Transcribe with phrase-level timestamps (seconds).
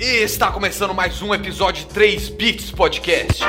[0.00, 3.42] E está começando mais um episódio de 3 Bits Podcast.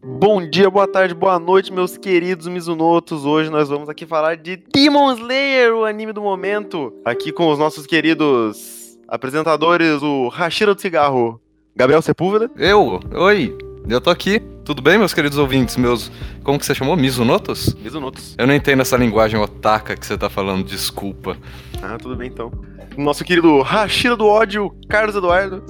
[0.00, 3.24] Bom dia, boa tarde, boa noite, meus queridos Mizunotos.
[3.24, 6.94] Hoje nós vamos aqui falar de Demon Slayer, o anime do momento.
[7.04, 11.40] Aqui com os nossos queridos apresentadores, o Hashira do Cigarro,
[11.74, 12.48] Gabriel Sepúlveda.
[12.56, 13.00] Eu?
[13.14, 13.56] Oi,
[13.88, 14.40] eu tô aqui.
[14.66, 15.76] Tudo bem, meus queridos ouvintes?
[15.76, 16.10] Meus.
[16.42, 16.96] Como que você chamou?
[16.96, 17.72] Mizunotos?
[17.74, 18.34] Mizunotos.
[18.36, 21.36] Eu não entendo essa linguagem otaka que você tá falando, desculpa.
[21.80, 22.50] Ah, tudo bem então.
[22.98, 25.62] Nosso querido Hashira do ódio, Carlos Eduardo.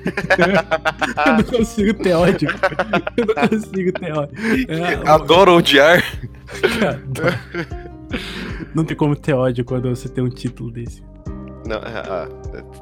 [1.26, 2.48] eu não consigo ter ódio.
[3.18, 4.34] Eu não consigo ter ódio.
[4.66, 6.02] É, Adoro odiar.
[8.74, 11.02] não tem como ter ódio quando você tem um título desse.
[11.66, 12.28] Não, ah, ah,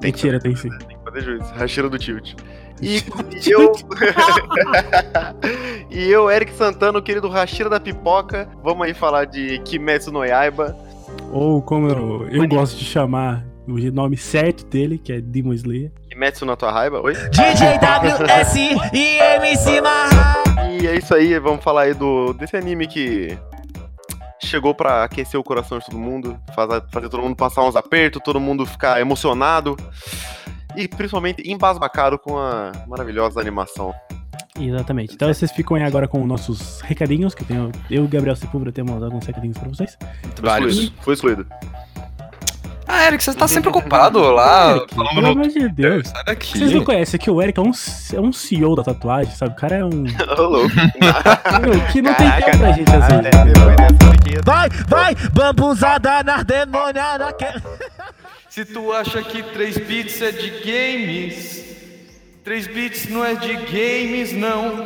[0.00, 0.68] tem que, Mentira, tem sim.
[0.78, 1.52] tem que fazer juízo.
[1.54, 2.36] Hashira do Tilt.
[2.80, 3.02] E
[3.50, 3.72] eu.
[5.90, 8.48] e eu, Eric Santana, o querido Hashira da Pipoca.
[8.62, 10.76] Vamos aí falar de Kimetsu no Yaiba.
[11.32, 15.92] Ou como eu, eu gosto de chamar o nome certo dele, que é Demon Slayer.
[16.08, 17.14] Kimetsu na tua raiva, oi?
[17.14, 18.56] DJ WS
[18.92, 19.80] e MC.
[20.80, 23.36] E é isso aí, vamos falar aí do, desse anime que
[24.40, 28.22] chegou pra aquecer o coração de todo mundo, fazer, fazer todo mundo passar uns apertos,
[28.24, 29.76] todo mundo ficar emocionado
[30.76, 33.94] e principalmente embasbacado com a maravilhosa animação.
[34.58, 35.14] Exatamente.
[35.14, 38.34] Então vocês ficam aí agora com nossos recadinhos, que eu, tenho, eu e o Gabriel
[38.34, 39.96] Sepúlveda temos alguns recadinhos pra vocês.
[40.40, 40.92] Vários.
[41.00, 41.46] Foi excluído.
[42.90, 46.08] Ah, Eric, você tá sempre ocupado lá, Eric, falando pelo no amor de Deus.
[46.08, 46.58] Sai daqui.
[46.58, 47.70] Vocês não conhecem que o Eric é um,
[48.14, 49.52] é um CEO da tatuagem, sabe?
[49.52, 50.04] O cara é um.
[50.38, 50.70] Ô, louco.
[51.92, 57.28] Que não tem tempo pra gente aqui, Vai, vai, bambuzada na demoniada.
[58.58, 61.64] Se tu acha que 3 bits é de games,
[62.42, 64.84] 3 bits não é de games, não.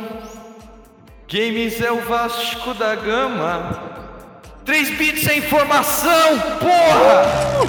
[1.27, 3.81] Games é o Vasco da Gama.
[4.63, 7.67] 3 bits é informação, porra!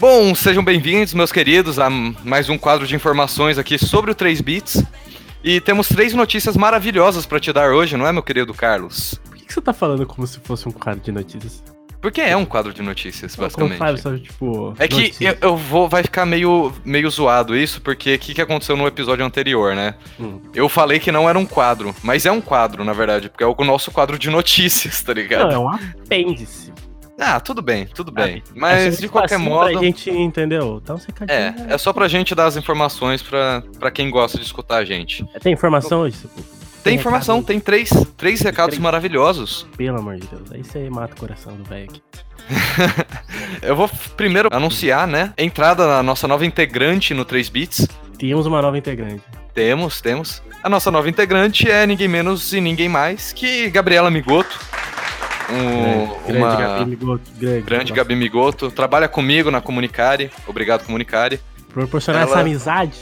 [0.00, 4.40] Bom, sejam bem-vindos, meus queridos, a mais um quadro de informações aqui sobre o 3
[4.40, 4.82] bits.
[5.44, 9.14] E temos três notícias maravilhosas pra te dar hoje, não é, meu querido Carlos?
[9.24, 11.73] Por que que você tá falando como se fosse um quadro de notícias?
[12.04, 14.02] Porque é um quadro de notícias, basicamente.
[14.02, 14.74] sabe, tipo.
[14.78, 18.42] É que eu, eu vou, vai ficar meio, meio zoado isso, porque o que, que
[18.42, 19.94] aconteceu no episódio anterior, né?
[20.20, 20.38] Hum.
[20.54, 23.46] Eu falei que não era um quadro, mas é um quadro, na verdade, porque é
[23.46, 25.54] o nosso quadro de notícias, tá Não, ligado?
[25.54, 26.74] é um apêndice.
[27.18, 28.42] Ah, tudo bem, tudo bem.
[28.48, 29.72] É Mas só de qualquer facinho modo.
[29.72, 30.82] Pra gente, entendeu?
[30.84, 31.70] Dá uns recadinhos.
[31.70, 34.84] É, é só pra gente dar as informações pra, pra quem gosta de escutar a
[34.84, 35.24] gente.
[35.40, 36.18] Tem informação hoje?
[36.84, 37.46] Tem informação, recado?
[37.46, 38.82] tem três, três recados Três.
[38.82, 39.66] maravilhosos.
[39.76, 40.52] Pelo amor de Deus.
[40.52, 42.02] Aí você mata o coração do velho aqui.
[43.62, 45.32] Eu vou primeiro anunciar, né?
[45.36, 47.88] a Entrada na nossa nova integrante no 3 Bits.
[48.18, 49.22] Temos uma nova integrante.
[49.54, 50.42] Temos, temos.
[50.62, 54.58] A nossa nova integrante é ninguém menos e ninguém mais que Gabriela Migoto.
[55.50, 57.30] Um, grande uma Gabi Migoto.
[57.38, 57.92] Grande, grande.
[57.92, 58.70] Gabi Migoto.
[58.70, 60.30] Trabalha comigo na Comunicare.
[60.46, 61.40] Obrigado, Comunicare.
[61.72, 62.98] Proporcionar Ela- essa amizade.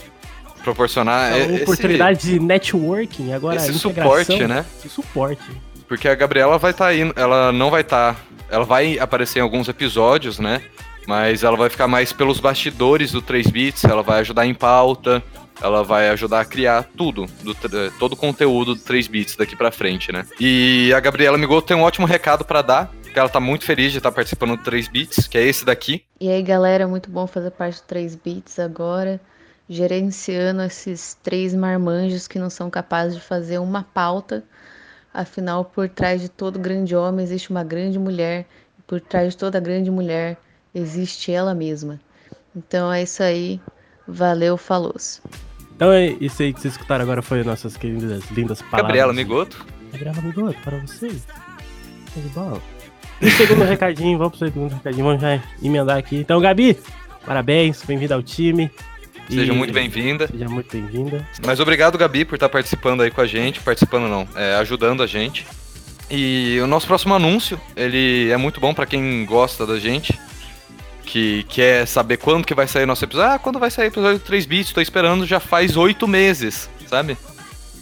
[0.62, 3.32] Proporcionar essa esse, oportunidade de networking.
[3.32, 4.64] Agora, esse suporte, né?
[4.78, 5.42] Esse suporte.
[5.88, 7.12] Porque a Gabriela vai estar indo.
[7.16, 8.16] Ela não vai estar.
[8.50, 10.62] ela vai aparecer em alguns episódios, né?
[11.06, 13.84] Mas ela vai ficar mais pelos bastidores do 3 Bits.
[13.84, 15.22] Ela vai ajudar em pauta.
[15.60, 17.54] Ela vai ajudar a criar tudo, do,
[17.98, 20.26] todo o conteúdo do 3 Bits daqui pra frente, né?
[20.40, 23.92] E a Gabriela Migoto tem um ótimo recado pra dar, que ela tá muito feliz
[23.92, 26.02] de estar participando do 3 Bits, que é esse daqui.
[26.20, 29.20] E aí, galera, muito bom fazer parte do 3 Bits agora,
[29.72, 34.44] gerenciando esses três marmanjos que não são capazes de fazer uma pauta.
[35.14, 38.46] Afinal, por trás de todo grande homem existe uma grande mulher,
[38.78, 40.36] e por trás de toda grande mulher
[40.74, 41.98] existe ela mesma.
[42.54, 43.60] Então é isso aí.
[44.06, 44.94] Valeu, falou.
[45.74, 48.82] Então, é isso aí que vocês escutaram agora foi nossas queridas, lindas palavras.
[48.82, 49.66] Gabriela Migoto.
[49.90, 51.26] Gabriela Migoto, para vocês.
[52.12, 52.60] Tudo bom?
[53.20, 56.16] E segundo recadinho, vamos pro segundo recadinho, vamos já emendar aqui.
[56.18, 56.78] Então, Gabi,
[57.24, 58.70] parabéns, bem-vinda ao time.
[59.28, 60.26] Seja E- muito bem-vinda.
[60.26, 61.26] Seja muito bem-vinda.
[61.46, 63.60] Mas obrigado, Gabi, por estar participando aí com a gente.
[63.60, 65.46] Participando não, é, ajudando a gente.
[66.10, 70.18] E o nosso próximo anúncio, ele é muito bom pra quem gosta da gente.
[71.04, 73.32] Que quer saber quando que vai sair nosso episódio.
[73.34, 74.72] Ah, quando vai sair o episódio 3 bits?
[74.72, 77.16] Tô esperando já faz oito meses, sabe?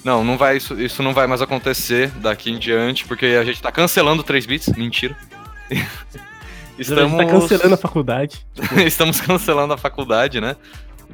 [0.04, 3.60] Não, não vai, isso, isso não vai mais acontecer daqui em diante, porque a gente
[3.60, 4.68] tá cancelando o 3 bits.
[4.76, 5.16] Mentira.
[6.78, 7.18] Estamos...
[7.18, 8.46] tá cancelando a faculdade.
[8.86, 10.56] Estamos cancelando a faculdade, né?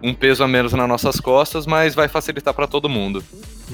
[0.03, 3.25] Um peso a menos nas nossas costas, mas vai facilitar pra todo mundo.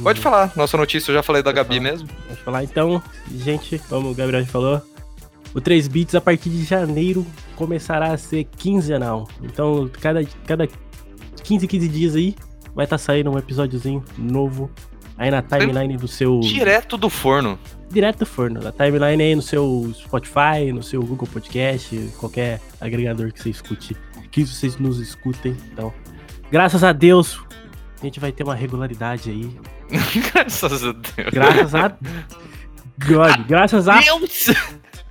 [0.02, 2.08] Pode falar, nossa notícia eu já falei da Gabi mesmo.
[2.26, 3.02] Vamos falar então,
[3.36, 4.82] gente, como o Gabriel já falou,
[5.54, 7.26] o 3 bits a partir de janeiro
[7.56, 9.28] começará a ser quinzenal.
[9.42, 10.68] Então, cada, cada
[11.42, 12.34] 15, 15 dias aí
[12.74, 14.70] vai estar saindo um episódiozinho novo
[15.18, 16.40] aí na timeline do seu.
[16.40, 17.58] Direto do forno.
[17.90, 18.60] Direto do forno.
[18.60, 23.94] Na timeline aí no seu Spotify, no seu Google Podcast, qualquer agregador que você escute
[24.32, 25.54] que vocês nos escutem.
[25.70, 25.92] Então,
[26.52, 27.40] graças a Deus,
[28.00, 29.50] a gente vai ter uma regularidade aí.
[30.32, 31.30] Graças a Deus.
[31.32, 31.88] Graças a
[33.06, 34.50] God, graças a Deus!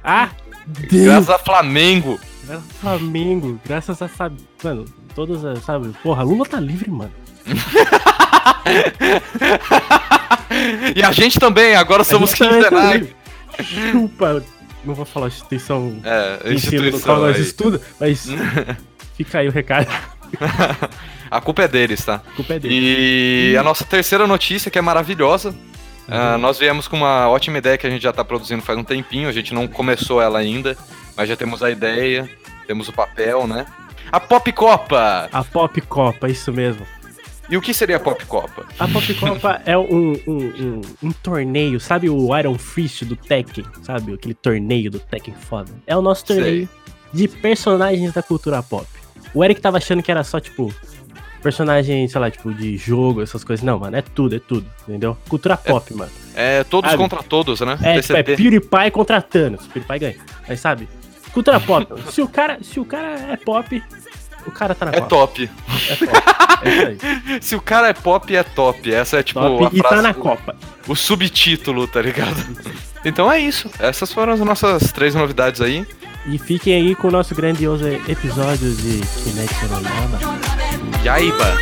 [0.03, 0.29] a
[0.65, 2.19] Deus, Graças a Flamengo.
[2.45, 7.11] graças a Flamengo, graças a sabe, mano, todas as, sabe, porra, Lula tá livre, mano.
[10.95, 13.07] E a gente também, agora somos A também tá quinzenários.
[13.09, 13.15] livre.
[13.91, 14.43] Chupa,
[14.83, 17.19] não vou falar instituição É, no qual instituição.
[17.19, 17.41] nós aí.
[17.41, 18.27] estudamos, mas
[19.15, 19.87] fica aí o recado,
[21.31, 22.15] A culpa é deles, tá?
[22.15, 23.51] a culpa é dele.
[23.53, 25.55] E a nossa terceira notícia, que é maravilhosa.
[26.09, 28.83] ah, nós viemos com uma ótima ideia que a gente já tá produzindo faz um
[28.83, 30.77] tempinho, a gente não começou ela ainda,
[31.15, 32.29] mas já temos a ideia,
[32.67, 33.65] temos o papel, né?
[34.11, 35.29] A Pop Copa!
[35.31, 36.85] A Pop Copa, isso mesmo.
[37.49, 38.65] E o que seria a Pop Copa?
[38.77, 43.63] A Pop Copa é um, um, um, um torneio, sabe o Iron Fist do Tekken?
[43.83, 45.71] Sabe aquele torneio do Tekken foda?
[45.87, 46.35] É o nosso Sei.
[46.35, 46.69] torneio
[47.13, 48.85] de personagens da cultura pop.
[49.33, 50.73] O Eric tava achando que era só, tipo,
[51.41, 53.63] personagem, sei lá, tipo, de jogo, essas coisas.
[53.63, 55.17] Não, mano, é tudo, é tudo, entendeu?
[55.29, 56.11] Cultura pop, mano.
[56.35, 57.01] É todos Sabe?
[57.01, 57.77] contra todos, né?
[57.81, 58.23] É, tipo, é.
[58.23, 59.65] PewDiePie contra Thanos.
[59.67, 60.15] PewDiePie ganha.
[60.47, 60.87] Mas sabe?
[61.33, 61.87] Cultura pop.
[62.11, 63.83] se, o cara, se o cara é pop,
[64.45, 65.07] o cara tá na É Copa.
[65.09, 65.49] top.
[65.89, 66.11] É top.
[66.63, 67.41] É isso aí.
[67.41, 68.93] Se o cara é pop, é top.
[68.93, 70.55] Essa é tipo Top a e tá frase- na Copa.
[70.87, 72.35] o subtítulo, tá ligado?
[73.03, 73.67] Então é isso.
[73.79, 75.87] Essas foram as nossas três novidades aí.
[76.27, 80.39] E fiquem aí com o nosso grandioso episódio de Kinetic no Nova.
[81.03, 81.57] Yaiba.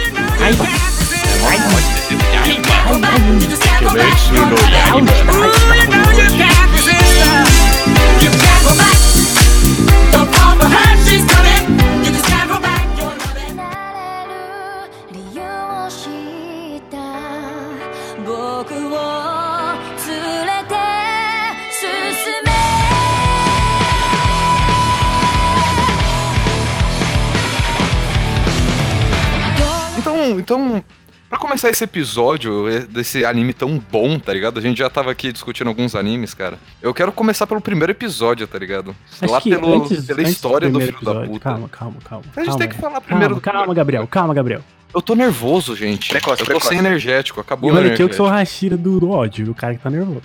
[30.55, 30.83] Então,
[31.29, 34.57] pra começar esse episódio eh, desse anime tão bom, tá ligado?
[34.57, 36.57] A gente já tava aqui discutindo alguns animes, cara.
[36.81, 38.95] Eu quero começar pelo primeiro episódio, tá ligado?
[39.21, 41.49] Acho Lá que pelo, antes- pela antes história do primeiro filho da episódio- puta.
[41.49, 42.25] Calma, calma, calma.
[42.35, 42.79] A gente calma, tem que é.
[42.79, 44.61] falar primeiro Calma, do calma, Gabriel, calma, Gabriel.
[44.91, 46.09] Eu tô nervoso, gente.
[46.09, 46.69] Precoce, eu tô precoce.
[46.69, 48.29] sem energético, acabou E o olha que eu que sou o.
[48.29, 50.23] Hashira do, do ódio, o cara que tá nervoso.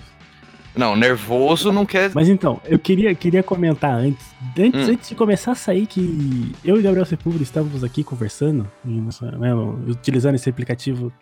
[0.77, 2.11] Não, nervoso não quer...
[2.15, 4.27] Mas então, eu queria, queria comentar antes,
[4.59, 4.93] antes, Hum.
[4.93, 9.55] antes de começar a sair que eu e Gabriel Sepúlveda estávamos aqui conversando, nossa, né,
[9.87, 11.13] utilizando esse aplicativo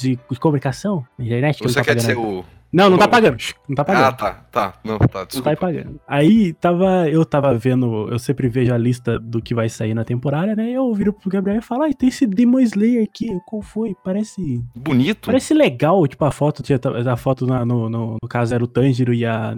[0.00, 1.62] de comunicação internet.
[1.62, 2.44] Você tá quer dizer o...
[2.72, 3.36] Não, não tá pagando.
[3.68, 4.04] Não tá pagando.
[4.04, 4.74] Ah, tá, tá.
[4.82, 5.56] Não, tá, Não tá desculpa.
[5.56, 6.00] pagando.
[6.08, 10.02] Aí tava, eu tava vendo, eu sempre vejo a lista do que vai sair na
[10.04, 10.72] temporada, né?
[10.72, 13.94] Eu viro pro Gabriel e falo, ai, tem esse Demon Slayer aqui, qual foi?
[14.02, 14.60] Parece.
[14.74, 15.26] Bonito.
[15.26, 16.80] Parece legal, tipo, a foto, tinha
[17.12, 19.54] a foto na- no, no, no caso era o Tanjiro e a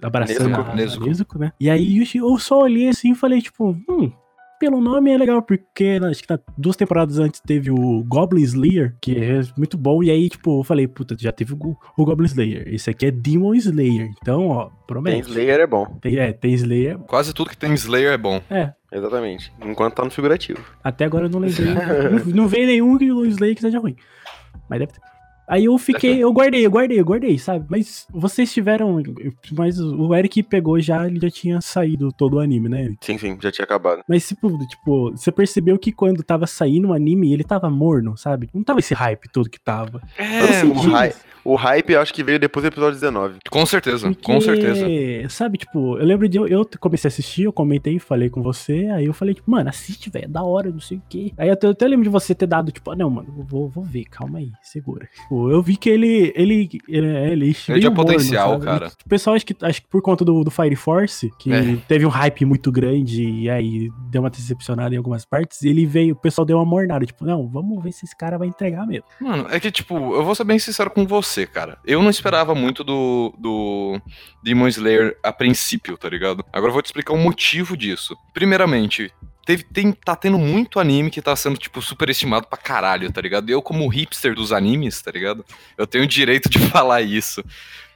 [0.00, 1.02] abraçando Nezuko, a, Nezuko.
[1.04, 1.52] a Nezuko, né?
[1.58, 4.12] E aí eu, eu só olhei assim e falei, tipo, hum,
[4.60, 8.42] pelo nome é legal, porque né, acho que na- duas temporadas antes teve o Goblin
[8.42, 12.04] Slayer, que é muito bom, e aí, tipo, eu falei, puta, já teve o, o
[12.04, 12.68] Goblin Slayer.
[12.72, 14.10] Esse aqui é Demon Slayer.
[14.22, 15.28] Então, ó, Tem promete.
[15.30, 15.86] Slayer é bom.
[16.00, 16.98] Tem, é, tem Slayer.
[16.98, 18.40] Quase tudo que tem Slayer é bom.
[18.50, 19.52] É, Exatamente.
[19.64, 20.62] Enquanto tá no figurativo.
[20.84, 21.66] até agora eu não lembrei.
[21.74, 23.96] não, não veio nenhum que o Slayer que seja ruim.
[24.68, 25.00] Mas deve ter.
[25.50, 27.66] Aí eu fiquei, eu guardei, eu guardei, eu guardei, sabe?
[27.68, 29.02] Mas vocês tiveram.
[29.52, 32.94] Mas o Eric pegou já, ele já tinha saído todo o anime, né?
[33.00, 34.04] Sim, sim, já tinha acabado.
[34.06, 38.48] Mas, tipo, tipo, você percebeu que quando tava saindo o anime, ele tava morno, sabe?
[38.54, 40.00] Não tava esse hype todo que tava.
[40.16, 41.29] É, o senti hype- isso.
[41.44, 43.38] O hype eu acho que veio depois do episódio 19.
[43.50, 44.86] com certeza, Porque, com certeza.
[45.28, 46.38] Sabe, tipo, eu lembro de.
[46.38, 49.68] Eu, eu comecei a assistir, eu comentei, falei com você, aí eu falei, tipo, mano,
[49.68, 51.32] assiste, velho, é da hora, não sei o quê.
[51.38, 53.68] Aí eu até, eu até lembro de você ter dado, tipo, ah, não, mano, vou,
[53.68, 55.08] vou ver, calma aí, segura.
[55.22, 56.32] Tipo, eu vi que ele.
[56.36, 56.68] Ele.
[56.88, 58.64] Ele, ele, Ele tinha potencial, sabe?
[58.64, 58.88] cara.
[59.04, 61.76] O pessoal, acho que, acho que por conta do, do Fire Force, que É.
[61.88, 66.14] teve um hype muito grande e aí deu uma decepcionada em algumas partes, ele veio,
[66.14, 69.04] o pessoal deu uma mornada, tipo, não, vamos ver se esse cara vai entregar mesmo.
[69.20, 71.78] Mano, é que, tipo, eu vou ser bem sincero com você, cara.
[71.84, 74.00] Eu não esperava muito do, do
[74.42, 76.44] Demon Slayer a princípio, tá ligado?
[76.52, 78.16] Agora eu vou te explicar o motivo disso.
[78.32, 79.12] Primeiramente,
[79.44, 83.50] teve, tem, tá tendo muito anime que tá sendo, tipo, superestimado pra caralho, tá ligado?
[83.50, 85.44] Eu, como hipster dos animes, tá ligado?
[85.76, 87.42] Eu tenho o direito de falar isso.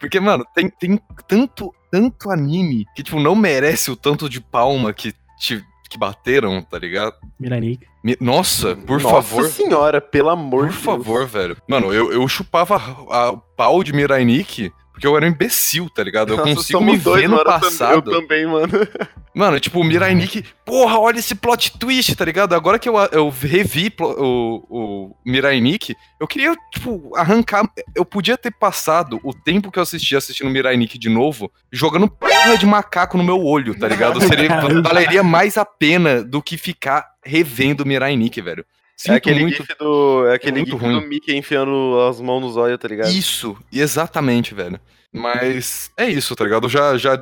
[0.00, 4.92] Porque, mano, tem, tem tanto, tanto anime que, tipo, não merece o tanto de palma
[4.92, 7.14] que, te, que bateram, tá ligado?
[7.38, 7.93] Miranik.
[8.20, 9.48] Nossa, por Nossa favor.
[9.48, 10.84] senhora, pelo amor Por de Deus.
[10.84, 11.56] favor, velho.
[11.68, 12.76] Mano, eu, eu chupava
[13.10, 16.32] a- o pau de Mirainik Porque eu era um imbecil, tá ligado?
[16.32, 18.12] Eu Nossa, consigo me ver no passado.
[18.12, 18.68] Eu também, mano.
[19.34, 22.54] Mano, tipo, o Mirai Nikki, porra, olha esse plot twist, tá ligado?
[22.54, 27.68] Agora que eu, eu revi o, o Mirai Nikki, eu queria, tipo, arrancar.
[27.96, 32.08] Eu podia ter passado o tempo que eu assisti assistindo Mirai Nikki de novo, jogando
[32.08, 34.20] porra de macaco no meu olho, tá ligado?
[34.20, 34.48] Seria,
[34.80, 38.60] valeria mais a pena do que ficar revendo Mirai Nikki, velho.
[38.62, 38.64] É
[38.96, 39.56] Sinto aquele muito.
[39.56, 40.26] gif do.
[40.28, 41.00] É aquele muito gif ruim.
[41.00, 43.10] do Mickey enfiando as mãos nos olhos, tá ligado?
[43.10, 44.78] Isso, exatamente, velho.
[45.12, 46.66] Mas é isso, tá ligado?
[46.66, 47.20] Eu já, já,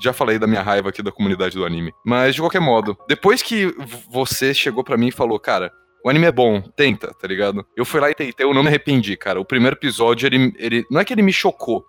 [0.00, 1.92] já falei da minha raiva aqui da comunidade do anime.
[2.04, 3.74] Mas de qualquer modo, depois que
[4.10, 5.72] você chegou pra mim e falou, cara,
[6.04, 7.64] o anime é bom, tenta, tá ligado?
[7.76, 9.40] Eu fui lá e tentei, eu não me arrependi, cara.
[9.40, 10.84] O primeiro episódio, ele, ele.
[10.90, 11.84] Não é que ele me chocou.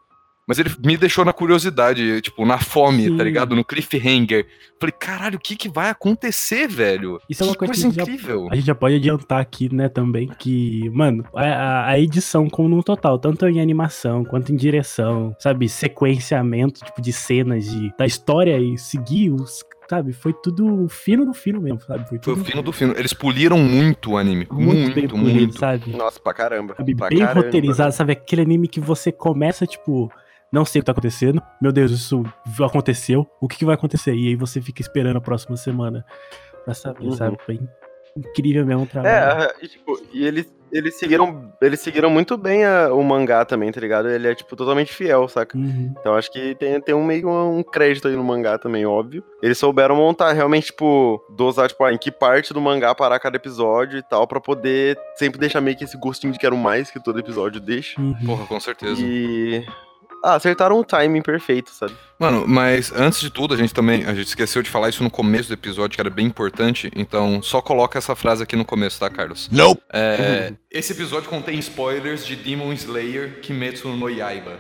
[0.49, 3.17] Mas ele me deixou na curiosidade, tipo, na fome, Sim.
[3.17, 3.55] tá ligado?
[3.55, 4.47] No cliffhanger.
[4.79, 7.19] Falei, caralho, o que que vai acontecer, velho?
[7.29, 8.47] Isso é uma que coisa coisa que já- incrível.
[8.51, 12.81] A gente já pode adiantar aqui, né, também, que, mano, a, a- edição como num
[12.81, 18.57] total, tanto em animação quanto em direção, sabe, sequenciamento, tipo, de cenas de, da história
[18.57, 22.07] e seguir os, sabe, foi tudo fino do fino mesmo, sabe?
[22.09, 22.93] Foi tudo o fino do fino.
[22.97, 24.47] Eles poliram muito o anime.
[24.51, 25.19] muito, Muito, bem muito.
[25.33, 25.91] polido, sabe?
[25.95, 26.73] Nossa, pra caramba.
[26.75, 27.41] Sabe, pra bem caramba.
[27.45, 28.13] roteirizado, sabe?
[28.13, 30.11] Aquele anime que você começa, tipo,
[30.51, 31.41] não sei o que tá acontecendo.
[31.61, 32.23] Meu Deus, isso
[32.65, 33.27] aconteceu.
[33.41, 34.13] O que, que vai acontecer?
[34.13, 36.05] E aí você fica esperando a próxima semana
[36.65, 37.11] pra saber, Uhum.
[37.11, 37.37] sabe?
[37.45, 37.59] Foi
[38.17, 39.43] incrível mesmo o trabalho.
[39.43, 41.53] É, e, tipo, e eles, eles seguiram.
[41.61, 44.09] Eles seguiram muito bem a- o mangá também, tá ligado?
[44.09, 45.57] Ele é, tipo, totalmente fiel, saca?
[45.57, 45.93] Uhum.
[45.99, 49.23] Então acho que tem, tem um meio um crédito aí no mangá também, óbvio.
[49.41, 53.37] Eles souberam montar realmente, tipo, dosar, tipo, ah, em que parte do mangá parar cada
[53.37, 57.01] episódio e tal, pra poder sempre deixar meio que esse gostinho de quero mais que
[57.01, 58.01] todo episódio deixa.
[58.01, 58.15] Uhum.
[58.25, 58.99] Porra, com certeza.
[59.01, 59.63] E.
[60.23, 61.95] Ah, acertaram o timing perfeito, sabe?
[62.19, 64.05] Mano, mas antes de tudo, a gente também.
[64.05, 66.91] A gente esqueceu de falar isso no começo do episódio, que era bem importante.
[66.95, 69.49] Então, só coloca essa frase aqui no começo, tá, Carlos?
[69.51, 69.81] Nope.
[69.93, 74.59] É, esse episódio contém spoilers de Demon Slayer Kimetsu no Yaiba.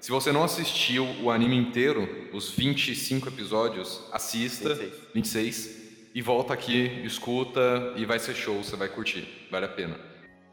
[0.00, 4.74] Se você não assistiu o anime inteiro, os 25 episódios, assista.
[4.74, 4.92] 26.
[5.14, 5.78] 26.
[6.14, 9.46] E volta aqui, escuta e vai ser show, você vai curtir.
[9.50, 10.07] Vale a pena.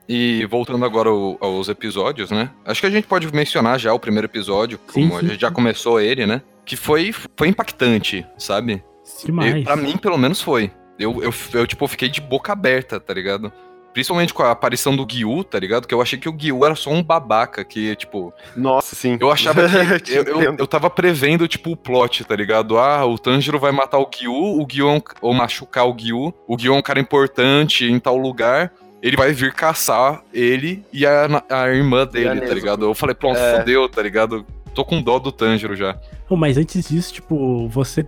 [0.08, 2.50] E voltando agora ao- aos episódios, né?
[2.64, 5.26] Acho que a gente pode mencionar já o primeiro episódio, Sim, como sim.
[5.26, 6.42] a gente já começou ele, né?
[6.64, 8.84] Que foi, foi impactante, sabe?
[9.24, 9.56] Demais.
[9.56, 10.72] Eu, pra mim, pelo menos, foi.
[11.00, 13.52] Eu, eu, eu, tipo, fiquei de boca aberta, tá ligado?
[13.94, 15.88] Principalmente com a aparição do Gyu, tá ligado?
[15.88, 18.34] Que eu achei que o Gyu era só um babaca, que, tipo...
[18.56, 19.18] Nossa, sim.
[19.22, 19.62] Eu achava
[20.00, 20.12] que...
[20.14, 22.78] Eu, eu, eu tava prevendo, tipo, o plot, tá ligado?
[22.78, 24.90] Ah, o Tanjiro vai matar o Gyu, o Gyu...
[24.90, 26.34] é um- Ou machucar o Gyu.
[26.48, 28.72] O Gyu é um cara importante em tal lugar.
[29.06, 32.86] Ele vai vir caçar ele e a, a irmã dele, tá ligado?
[32.86, 33.58] Eu falei, pronto, É.
[33.60, 34.44] fodeu, tá ligado?
[34.74, 35.96] Tô com dó do Tanjiro já.
[36.28, 38.04] Mas antes disso, tipo, você.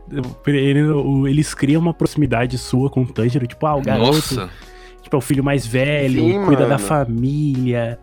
[0.47, 4.49] ele- eles criam uma proximidade sua com o Tanjiro, tipo, ah, o garoto, Nossa,
[5.03, 6.79] tipo, é o filho mais velho, Sim, cuida da mano.
[6.79, 7.99] família.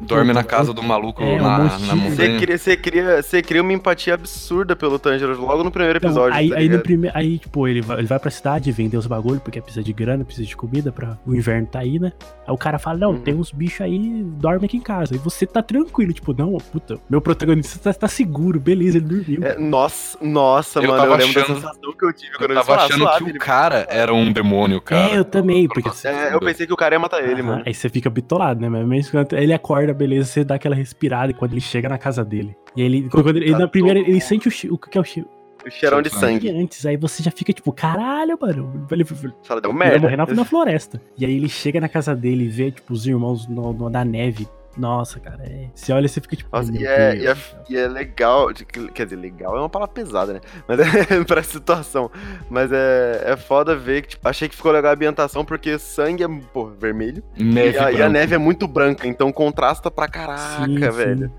[0.00, 2.38] Dorme na casa do maluco é, um na, na Você montanha.
[2.40, 6.34] cria, você, cria, você cria uma empatia absurda pelo Tanjiro logo no primeiro Então, episódio.
[6.36, 7.10] aí, tá aí, no prime...
[7.14, 10.24] aí, tipo, ele vai, ele vai pra cidade vender os bagulhos, porque precisa de grana,
[10.24, 11.18] precisa de comida, pra...
[11.26, 12.12] o inverno tá aí, né?
[12.46, 13.20] Aí o cara fala, não, Uhum.
[13.20, 15.14] tem uns bichos aí, dorme aqui em casa.
[15.14, 19.42] E você tá tranquilo, tipo, não, puta, meu protagonista tá, tá seguro, beleza, ele dormiu.
[19.44, 22.50] É, nossa, nossa, Eu mano, eu tava lembro achando- da sensação que eu tive quando
[22.50, 25.14] Eu tava achando suave, que o cara era um demônio, cara.
[25.14, 25.88] É, eu também, porque...
[26.06, 27.62] É, eu pensei que o cara ia matar ele, Aham, mano.
[27.66, 28.68] Aí você fica bitolado, né?
[28.68, 31.98] Mas mesmo quando ele acorda, beleza, você dá aquela respirada e quando ele chega na
[31.98, 32.56] casa dele.
[32.76, 35.00] E ele, quando ele, ele Tá na primeira, todo ele sente o, o que é
[35.00, 35.28] o cheiro
[35.66, 36.48] O cheirão de sangue.
[36.50, 38.86] antes, aí você já fica tipo, caralho, mano.
[38.90, 39.04] Ele,
[39.42, 40.16] Fala, deu vai morrer merda.
[40.16, 41.00] na, na floresta.
[41.16, 44.04] E aí ele chega na casa dele e vê, tipo, os irmãos no, no- na
[44.04, 44.46] neve.
[44.78, 45.68] Nossa, cara, é...
[45.74, 46.48] você olha e você fica tipo.
[46.56, 47.36] Nossa, e é, e, é,
[47.68, 48.48] e é legal,
[48.94, 50.40] quer dizer, legal é uma palavra pesada, né?
[50.68, 52.10] Mas é pra situação.
[52.48, 56.22] Mas é, é foda ver que, tipo, achei que ficou legal a ambientação, porque sangue
[56.22, 57.22] é, pô, vermelho.
[57.36, 60.90] Neve e, a, e a neve é muito branca, então contrasta pra caraca, Sim, sim.
[60.90, 61.32] velho.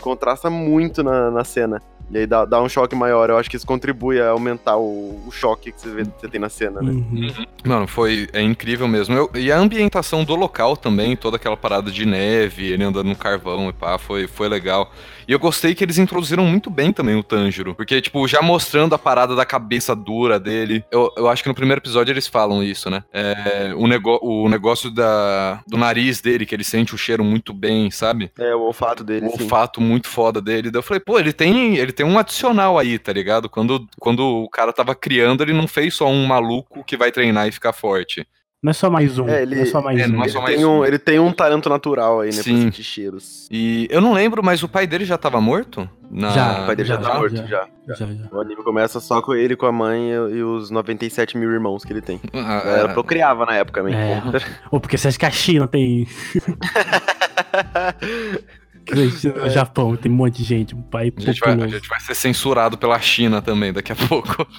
[0.00, 1.82] Contrasta muito na, na cena.
[2.10, 3.30] E aí dá, dá um choque maior.
[3.30, 6.40] Eu acho que isso contribui a aumentar o, o choque que você, vê, você tem
[6.40, 6.92] na cena, né?
[6.92, 7.28] Uhum.
[7.64, 9.14] Mano, foi é incrível mesmo.
[9.14, 13.16] Eu- e a ambientação do local também, toda aquela parada de neve, ele andando no
[13.16, 14.92] carvão e pá, foi, foi legal.
[15.28, 17.74] E eu gostei que eles introduziram muito bem também o Tanjiro.
[17.74, 20.84] Porque, tipo, já mostrando a parada da cabeça dura dele.
[20.90, 23.02] Eu, eu acho que no primeiro episódio eles falam isso, né?
[23.12, 27.52] É, o, nego, o negócio da, do nariz dele, que ele sente o cheiro muito
[27.52, 28.30] bem, sabe?
[28.38, 29.42] É, o olfato dele, o sim.
[29.42, 30.70] olfato muito foda dele.
[30.70, 33.48] Daí eu falei, pô, ele tem, ele tem um adicional aí, tá ligado?
[33.48, 37.48] Quando, quando o cara tava criando, ele não fez só um maluco que vai treinar
[37.48, 38.26] e ficar forte.
[38.66, 39.28] Não é só mais um.
[39.28, 40.08] É, ele- não é só mais é, um.
[40.08, 40.78] não é Ele só mais tem, um.
[40.80, 42.42] um, ele tem um talento natural aí, né?
[42.42, 42.52] Sim.
[42.54, 43.46] Pra sentir cheiros.
[43.48, 45.88] E eu não lembro, mas o pai dele já tava morto?
[46.10, 46.30] Na...
[46.30, 47.46] Já, O pai dele já, já, tá morto, já.
[47.46, 47.68] já.
[47.86, 48.06] Já, já.
[48.32, 51.84] O anime começa só com ele, com a mãe e, e os 97 mil irmãos
[51.84, 52.20] que ele tem.
[52.32, 52.92] Ah, A galera é.
[52.92, 53.90] procriava na época, man.
[53.94, 54.20] É.
[54.72, 56.08] Ou porque você acha que a China tem.
[59.34, 61.98] No Japão tem um monte de gente, um pai A gente, vai, a gente vai
[61.98, 64.46] ser censurado pela China também daqui a pouco.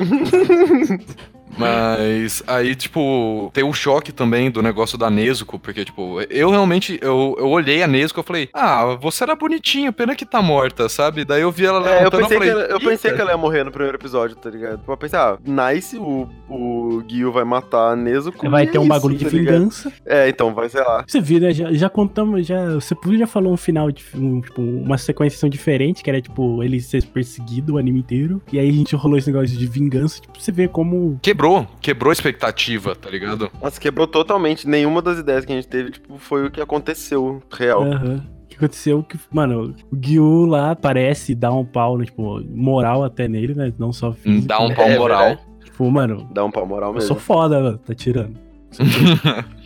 [1.57, 6.99] Mas aí, tipo, tem o choque também do negócio da Nezuko, porque, tipo, eu realmente,
[7.01, 10.89] eu, eu olhei a Nezuko e falei, ah, você era bonitinha, pena que tá morta,
[10.89, 11.23] sabe?
[11.23, 13.31] Daí eu vi ela É, eu levantando pensei, que falei, ela, eu pensei que ela
[13.31, 14.81] ia morrer no primeiro episódio, tá ligado?
[14.87, 18.49] Eu pensei, ah, nice, o, o Gil vai matar a Nezuko.
[18.49, 19.91] Vai ter um isso, bagulho de tá vingança.
[20.05, 21.03] É, então, vai ser lá.
[21.07, 21.51] Você viu, né?
[21.53, 22.73] Já, já contamos, já.
[22.73, 26.79] Você já falou um final, de, um, tipo, uma sequência diferente, que era tipo ele
[26.79, 28.41] ser perseguido o anime inteiro.
[28.51, 30.21] E aí a gente rolou esse negócio de vingança.
[30.21, 31.17] Tipo, você vê como.
[31.37, 33.51] Quebrou, quebrou a expectativa, tá ligado?
[33.61, 34.67] Nossa, quebrou totalmente.
[34.67, 37.83] Nenhuma das ideias que a gente teve, tipo, foi o que aconteceu, real.
[37.83, 38.25] Aham.
[38.43, 39.03] O que aconteceu?
[39.03, 43.71] Que, mano, o Gyu lá parece dar um pau, né, tipo, moral até nele, né?
[43.77, 44.47] Não só físico.
[44.47, 45.25] Dá um pau É moral.
[45.27, 45.47] verdade.
[45.63, 47.07] Tipo, mano, Dá um pau moral eu mesmo.
[47.07, 47.77] sou foda, mano.
[47.77, 48.35] Tá tirando.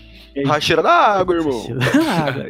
[0.45, 1.61] Racheira da água, irmão.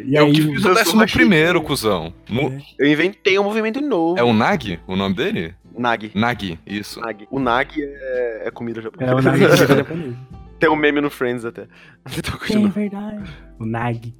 [0.05, 2.13] e eu aí, que fiz o eu décimo primeiro, cuzão.
[2.29, 4.19] Mu- Eu inventei um movimento novo.
[4.19, 5.53] É o Nag, o nome dele?
[5.77, 6.11] Nag.
[6.13, 6.99] Nagi, isso.
[6.99, 7.27] Nag.
[7.31, 9.11] O Nag é, é comida japonesa.
[9.11, 10.15] é o Nag de japonês.
[10.59, 11.65] Tem um meme no Friends até.
[12.45, 13.23] Então, É verdade.
[13.59, 14.13] O Nag.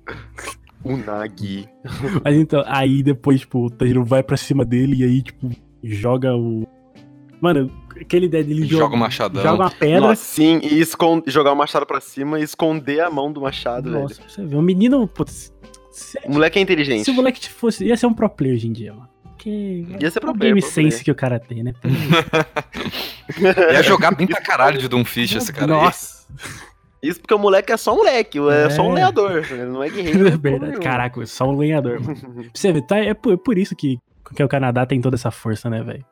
[0.84, 1.70] O Nag.
[2.24, 5.52] Mas então, aí depois, tipo, o Tanjiro vai pra cima dele e aí, tipo,
[5.84, 6.68] joga o.
[7.40, 9.44] Mano, aquele ideia dele Joga joga, o machadão.
[9.44, 10.02] joga uma pedra.
[10.02, 13.90] Nossa, sim, e escon- jogar o machado pra cima e esconder a mão do machado,
[13.90, 14.20] Nossa, velho.
[14.20, 14.56] pra você ver.
[14.56, 15.54] O menino, putz,
[15.92, 17.04] se, O moleque é inteligente.
[17.06, 17.86] se o moleque fosse.
[17.86, 19.10] ia ser um pro player hoje em dia, mano.
[19.24, 19.86] Porque.
[20.00, 21.04] Ia ser pro o player, game pro sense player.
[21.06, 21.74] que o cara tem, né?
[23.74, 25.68] Ia jogar bem pra caralho de Doomfist esse cara.
[25.68, 26.22] Nossa.
[27.02, 28.70] Isso porque o moleque é só um moleque, é, É.
[28.70, 29.44] só um lenhador.
[29.50, 30.28] Ele não é guerreiro.
[30.30, 30.80] É verdade.
[30.80, 32.16] Caraca, só um lenhador, mano.
[32.54, 33.98] Você ver, tá, é, por, é por isso que,
[34.36, 36.06] que o Canadá tem toda essa força, né, velho?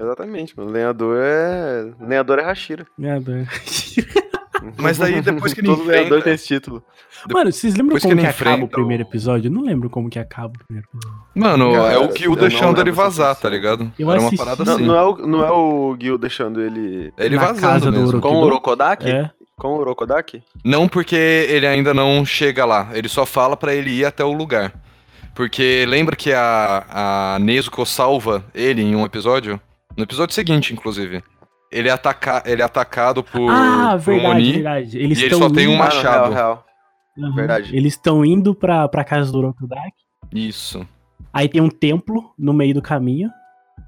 [0.00, 0.70] Exatamente, mano.
[0.70, 1.90] Lenhador é.
[2.00, 2.86] Lenhador é Hashira.
[2.98, 3.46] Lenhador.
[4.76, 6.82] Mas daí, depois que ele Todo lenhador enfrenta- tem esse título.
[7.32, 9.48] Mano, vocês lembram Depois que como que, ele acaba o primeiro episódio?
[9.48, 11.20] Eu não lembro como que acaba o primeiro episódio.
[11.34, 13.90] Mano, Cara, é o Gil deixando ele vazar, tá ligado?
[13.98, 14.84] Eu Era uma parada Não, assim.
[14.84, 17.12] não é o, não é o Gil deixando ele.
[17.18, 18.20] Ele Na vazando mesmo.
[18.20, 19.10] Com o Orokodaki?
[19.10, 19.30] É.
[19.56, 20.42] Com o Orokodaki?
[20.64, 24.32] Não porque ele ainda não chega lá, ele só fala pra ele ir até o
[24.32, 24.72] lugar.
[25.34, 29.60] Porque lembra que a, a Nezuko salva ele em um episódio?
[29.96, 31.22] No episódio seguinte, inclusive.
[31.70, 34.52] Ele é, ataca, ele é atacado por, Ah, por um verdade, Oni.
[34.54, 34.98] verdade.
[34.98, 36.32] Eles e ele só tem um indo- machado.
[36.32, 36.66] Real, real.
[37.18, 37.34] Aham.
[37.34, 37.76] verdade.
[37.76, 39.92] Eles estão indo pra, pra casa do Orokudaki.
[40.34, 40.86] Isso.
[41.32, 43.30] Aí tem um templo no meio do caminho.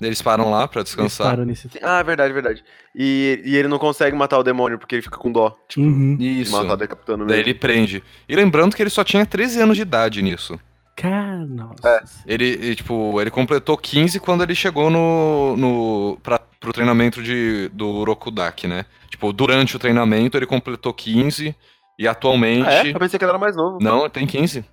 [0.01, 1.29] Eles param lá pra Eles descansar.
[1.31, 1.69] param nesse.
[1.83, 2.65] Ah, verdade, verdade.
[2.95, 5.57] E, e ele não consegue matar o demônio porque ele fica com dó.
[5.69, 6.17] Tipo, Uhum.
[6.21, 6.53] Isso.
[6.53, 7.51] matar decapitando Daí mesmo.
[7.51, 8.03] ele prende.
[8.29, 10.59] E lembrando que ele só tinha 13 anos de idade nisso.
[10.95, 11.89] Cara, nossa.
[11.89, 12.03] É.
[12.27, 17.69] Ele, e, tipo, ele completou 15 quando ele chegou no, no pra, pro treinamento de,
[17.73, 18.85] do Rokudaki, né?
[19.09, 21.55] Tipo, durante o treinamento ele completou 15
[21.99, 22.69] e atualmente...
[22.69, 22.91] Ah, é?
[22.91, 23.79] Eu pensei que ele era mais novo.
[23.81, 24.65] Não, ele tem 15.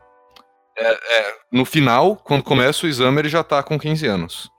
[0.77, 4.49] É, é, no final, quando começa o exame, ele já tá com 15 anos.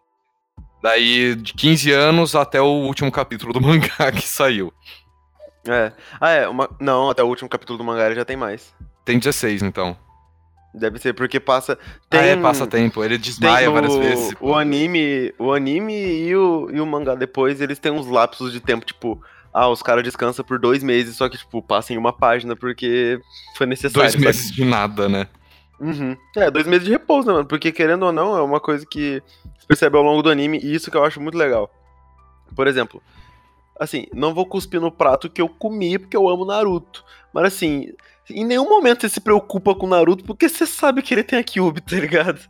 [0.83, 4.73] Daí, de 15 anos até o último capítulo do mangá que saiu.
[5.67, 5.93] É.
[6.21, 6.49] Ah, é.
[6.49, 6.69] Uma...
[6.81, 8.75] Não, até o último capítulo do mangá ele já tem mais.
[9.05, 9.97] Tem 16, então.
[10.73, 11.77] Deve ser porque passa.
[12.09, 13.03] Tem, Ah, é, passa tempo.
[13.03, 14.35] Ele desmaia o, várias vezes.
[14.41, 18.61] O anime, o anime e o, e o mangá depois, eles têm uns lapsos de
[18.61, 19.21] tempo, tipo.
[19.53, 23.21] Ah, os caras descansam por dois meses, só que, tipo, passam em uma página porque
[23.57, 24.03] foi necessário.
[24.03, 24.25] Dois sabe?
[24.25, 25.27] meses de nada, né?
[25.81, 26.17] Uhum.
[26.37, 27.47] É, dois meses de repouso, né, mano?
[27.47, 29.21] Porque, querendo ou não, é uma coisa que
[29.59, 31.69] você percebe ao longo do anime, e isso que eu acho muito legal.
[32.55, 33.03] Por exemplo,
[33.79, 37.03] assim, não vou cuspir no prato que eu comi porque eu amo Naruto.
[37.33, 37.93] Mas assim,
[38.31, 41.43] em nenhum momento você se preocupa com Naruto porque você sabe que ele tem a
[41.43, 42.41] Kyuubi, tá ligado?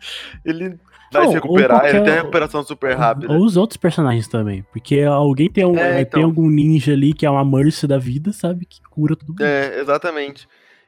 [0.44, 0.78] Ele
[1.12, 3.32] vai Não, se recuperar, ele qualquer- tem a recuperação super rápida.
[3.34, 4.64] Ou os outros personagens também.
[4.72, 6.18] Porque alguém tem, um, É, é, então.
[6.20, 8.64] tem algum ninja ali que é uma Mercy da vida, sabe?
[8.66, 9.42] Que cura tudo mundo.
[9.42, 10.46] É, exatamente.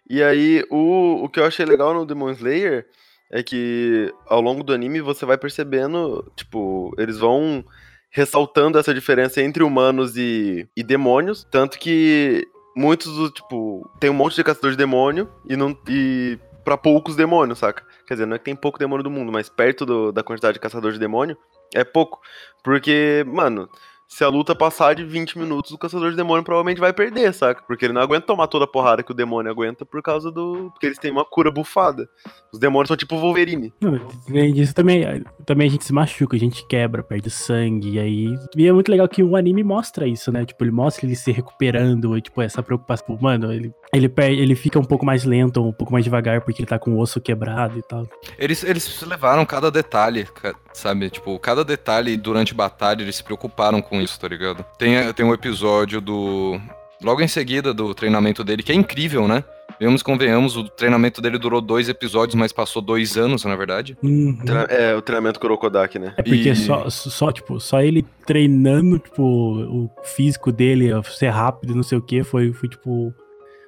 [0.08, 2.86] E aí, o, o que eu achei legal no Demon Slayer
[3.30, 7.64] é que ao longo do anime você vai percebendo, tipo, eles vão
[8.10, 14.14] ressaltando essa diferença entre humanos e, e demônios, tanto que muitos do, tipo, tem um
[14.14, 17.84] monte de caçador de demônio e não e para poucos demônios, saca?
[18.06, 20.54] Quer dizer, não é que tem pouco demônio do mundo, mas perto do- da quantidade
[20.54, 21.36] de caçador de demônio
[21.74, 22.20] é pouco,
[22.62, 23.68] porque, mano,
[24.14, 27.62] se a luta passar de 20 minutos, o caçador de demônio provavelmente vai perder, saca?
[27.66, 30.70] Porque ele não aguenta tomar toda a porrada que o demônio aguenta por causa do.
[30.72, 32.06] Porque eles têm uma cura bufada.
[32.52, 33.72] Os demônios são tipo Wolverine.
[33.80, 33.98] Não,
[34.28, 38.38] além disso, também, também a gente se machuca, a gente quebra, perde sangue, e aí...
[38.54, 40.44] E é muito legal que o anime mostra isso, né?
[40.44, 43.06] Tipo, ele mostra ele se recuperando, e, tipo, essa preocupação.
[43.06, 46.42] Tipo, mano, ele, ele, per- ele fica um pouco mais lento, um pouco mais devagar,
[46.42, 48.06] porque ele tá com o osso quebrado e tal.
[48.38, 50.28] Eles, eles levaram cada detalhe,
[50.74, 51.08] sabe?
[51.08, 54.64] Tipo, cada detalhe durante batalha eles se preocuparam com isso, tá ligado?
[54.78, 56.60] Tem, tem um episódio do.
[57.02, 59.42] Logo em seguida do treinamento dele, que é incrível, né?
[59.80, 63.96] Vemos convenhamos, o treinamento dele durou dois episódios, mas passou dois anos, na verdade.
[64.00, 64.38] Uhum.
[64.68, 66.14] É, o treinamento com o Urokodaki, né?
[66.16, 71.72] É porque E- só, só, tipo, só ele treinando, tipo, o físico dele, ser rápido,
[71.72, 73.12] e não sei o que, foi, foi, tipo,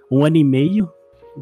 [0.08, 0.88] um ano e meio,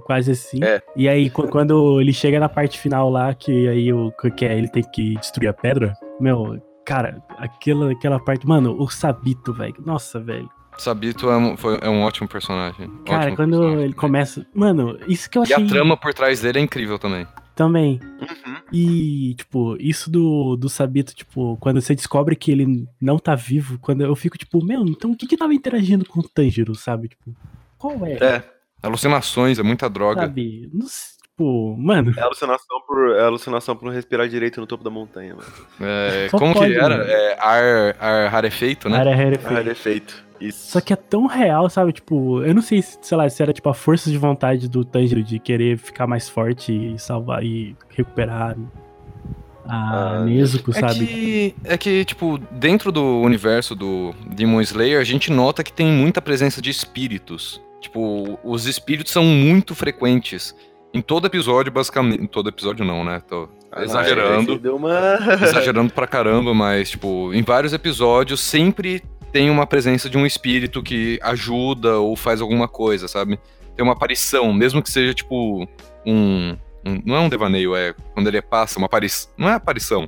[0.06, 0.64] quase assim.
[0.64, 0.80] É.
[0.96, 4.56] E aí, qu- quando ele chega na parte final lá, que aí o que é,
[4.56, 9.76] ele tem que destruir a pedra, meu, cara, aquela, aquela parte, mano, o Sabito, velho,
[9.84, 10.48] nossa, velho.
[10.78, 12.88] Sabito é um, foi- é um ótimo personagem.
[13.04, 13.84] Cara, ótimo quando personagem.
[13.84, 16.98] ele começa, mano, isso que eu E achei a trama por trás dele é incrível
[16.98, 17.26] também.
[17.54, 18.00] também.
[18.20, 18.56] Uhum.
[18.72, 23.78] E, tipo, isso do, do Sabito, tipo, quando você descobre que ele não tá vivo,
[23.80, 27.08] quando eu fico, tipo, meu, então o que que tava interagindo com o Tanjiro, sabe?
[27.08, 27.36] Tipo,
[27.76, 28.12] qual é?
[28.14, 28.44] É,
[28.82, 30.22] Alucinações, é muita droga.
[30.22, 30.70] Sabe?
[30.72, 34.84] Não sei, tipo, mano, é alucinação por, é alucinação por não respirar direito no topo
[34.84, 35.48] da montanha, mano.
[35.80, 36.98] É, como pode, que era?
[36.98, 37.02] mano.
[37.10, 38.98] É, ar, ar rarefeito, né?
[38.98, 39.60] área Ah, refeita.
[39.60, 40.24] ele é feito.
[40.40, 40.72] Isso.
[40.72, 41.92] Só que é tão real, sabe?
[41.92, 44.84] Tipo, eu não sei, se, sei lá, se era tipo a força de vontade do
[44.84, 48.56] Tanjiro de querer ficar mais forte e salvar e recuperar
[49.64, 51.06] a Ah, Nezuko, É sabe?
[51.06, 55.86] que, é que, tipo, dentro do universo do Demon Slayer, a gente nota que tem
[55.86, 57.62] muita presença de espíritos.
[57.80, 60.54] Tipo, os espíritos são muito frequentes.
[60.94, 62.22] Em todo episódio, basicamente.
[62.22, 63.22] Em todo episódio não, né?
[63.28, 64.52] Tô Ah, exagerando.
[64.52, 65.18] esse Deu uma...
[65.42, 69.02] exagerando pra caramba, mas, tipo, em vários episódios sempre
[69.32, 73.38] tem uma presença de um espírito que ajuda ou faz alguma coisa, sabe?
[73.74, 75.66] Tem uma aparição, mesmo que seja, tipo,
[76.04, 76.56] um.
[76.86, 79.30] um- não é um devaneio, é quando ele passa, uma aparição.
[79.38, 80.06] Não é aparição.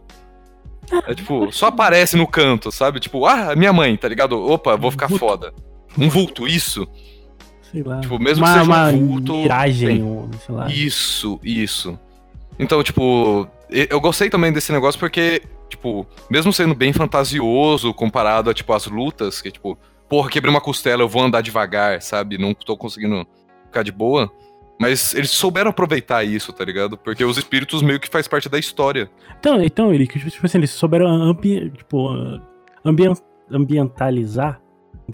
[1.08, 3.00] É tipo, só aparece no canto, sabe?
[3.00, 4.38] Tipo, ah, minha mãe, tá ligado?
[4.38, 5.54] Opa, vou ficar foda.
[5.96, 6.86] Um vulto, isso.
[7.74, 8.00] Sei lá.
[8.00, 9.32] Tipo, mesmo uma, que seja uma um vulto.
[9.34, 10.68] miragem, um, sei lá.
[10.70, 11.98] Isso, isso.
[12.56, 18.54] Então, tipo, eu gostei também desse negócio porque, tipo, mesmo sendo bem fantasioso comparado a,
[18.54, 19.76] tipo, as lutas, que, tipo,
[20.08, 22.38] porra, quebrei uma costela, eu vou andar devagar, sabe?
[22.38, 23.26] Não tô conseguindo
[23.66, 24.30] ficar de boa.
[24.80, 26.96] Mas eles souberam aproveitar isso, tá ligado?
[26.96, 29.10] Porque os espíritos meio que faz parte da história.
[29.40, 32.08] Então, então ele, tipo assim, eles souberam ambi tipo,
[32.84, 33.14] ambien-
[33.50, 34.60] ambientalizar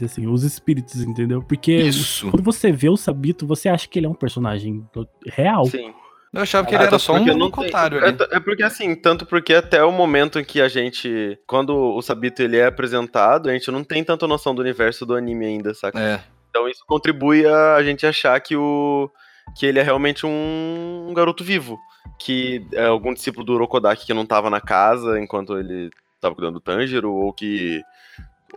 [0.02, 1.42] assim, os espíritos, entendeu?
[1.42, 2.30] Porque Isso.
[2.30, 4.86] quando você vê o Sabito, você acha que ele é um personagem
[5.26, 5.66] real.
[5.66, 5.92] Sim.
[6.32, 9.26] Eu achava que Ah, ele era tanto só um otário É, é porque assim, tanto
[9.26, 11.36] porque até o momento em que a gente.
[11.46, 15.16] Quando o Sabito ele é apresentado, a gente não tem tanta noção do universo do
[15.16, 15.98] anime ainda, saca?
[15.98, 19.10] É, Então isso contribui a a gente achar que o.
[19.56, 21.76] que ele é realmente um, um garoto vivo.
[22.18, 26.54] Que é algum discípulo do Urokodaki que não tava na casa enquanto ele tava cuidando
[26.54, 27.82] do Tanjiro, ou que.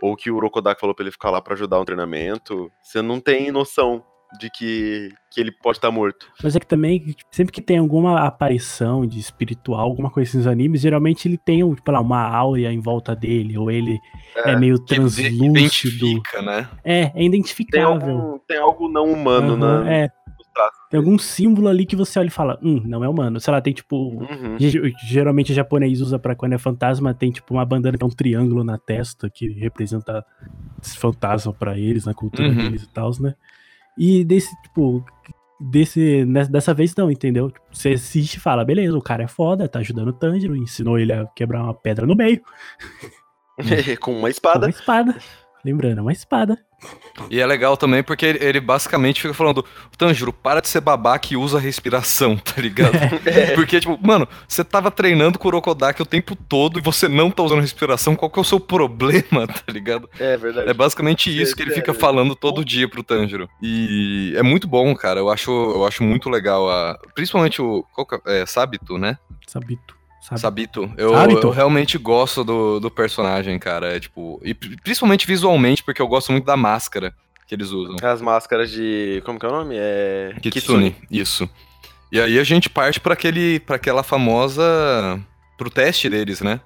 [0.02, 2.70] Ou que o Urokodaki falou pra ele ficar lá pra ajudar no treinamento.
[2.82, 4.04] Você não tem noção
[4.38, 6.28] de que, que ele pode estar morto.
[6.42, 10.46] Mas é que também, sempre que tem alguma aparição de espiritual, alguma coisa assim nos
[10.46, 13.98] animes, geralmente ele tem tipo, lá, uma áurea em volta dele, ou ele
[14.36, 15.44] é, meio que translúcido.
[15.44, 16.68] identifica, né?
[16.84, 18.18] É, é Tem, identificável.
[18.18, 20.08] algum, tem algo não humano Aham, na, é,
[20.54, 20.88] nos traços.
[20.90, 23.40] tem algum símbolo ali que você olha e fala, hum, não é humano.
[23.40, 23.96] Sei lá, tem tipo.
[24.22, 24.56] Uhum.
[24.58, 28.06] ge- Geralmente o japonês usa pra quando é fantasma, tem tipo uma bandana que é
[28.06, 30.24] um triângulo na testa que representa
[30.82, 32.54] esse fantasma pra eles, na cultura Uhum.
[32.54, 33.34] deles e tal, né?
[33.98, 35.04] E desse, tipo,
[35.60, 37.50] desse, dessa vez não, entendeu?
[37.50, 40.98] Tipo, Você assiste e fala, beleza, o cara é foda, tá ajudando o Tanjiro, ensinou
[40.98, 42.40] ele a quebrar uma pedra no meio,
[44.00, 44.66] com uma com espada.
[44.66, 45.16] uma espada.
[45.64, 46.58] Lembrando, é uma espada.
[47.30, 49.64] E é legal também porque ele, ele basicamente fica falando:
[49.96, 52.92] Tanjiro, para de ser babaca e usa a respiração, tá ligado?
[53.54, 57.30] Porque, tipo, mano, você tava treinando com o Urokodaki o tempo todo e você não
[57.30, 60.10] tá usando respiração, qual que é o seu problema, tá ligado?
[60.18, 60.68] É verdade.
[60.68, 63.48] É basicamente isso que ele fica falando todo dia pro Tanjiro.
[63.62, 65.20] E é muito bom, cara.
[65.20, 66.98] Eu acho, eu acho muito legal a.
[67.14, 67.84] Principalmente o.
[67.94, 68.42] Qual que é?
[68.42, 69.16] é Sabito, né?
[69.46, 70.03] Sabito.
[70.24, 70.40] Sabe?
[70.40, 70.90] Sabito.
[70.96, 71.46] Eu, Sabito.
[71.46, 73.94] eu realmente gosto do, do personagem, cara.
[73.96, 74.40] É tipo.
[74.42, 77.14] E pri- principalmente visualmente, porque eu gosto muito da máscara
[77.46, 77.96] que eles usam.
[78.02, 79.22] As máscaras de.
[79.26, 79.74] Como que é o nome?
[79.78, 80.34] É.
[80.40, 81.46] Kitsune, isso.
[82.10, 84.62] E aí a gente parte para aquele, para aquela famosa,
[85.58, 86.58] pro teste deles, né?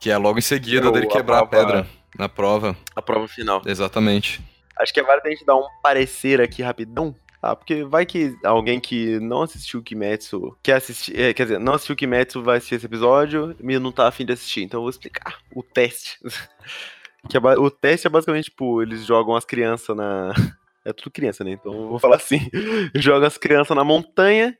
[0.00, 1.86] Que é logo em seguida o- dele a quebrar a, prova- pedra
[2.18, 3.62] na prova, A prova final.
[3.66, 4.40] exatamente.
[4.78, 7.14] Acho que é válido a gente dar um parecer aqui rapidão.
[7.42, 11.18] Ah, porque vai que alguém que não assistiu Kimetsu quer assistir.
[11.18, 14.32] é, quer dizer, não assistiu Kimetsu vai assistir esse episódio e não tá afim de
[14.32, 14.62] assistir.
[14.62, 16.18] Então eu vou explicar o teste.
[17.28, 20.34] que é o teste é basicamente, tipo, eles jogam as crianças na.
[20.82, 21.50] É tudo criança, né?
[21.50, 22.40] Então eu vou falar assim:
[22.94, 24.56] jogam as crianças na montanha.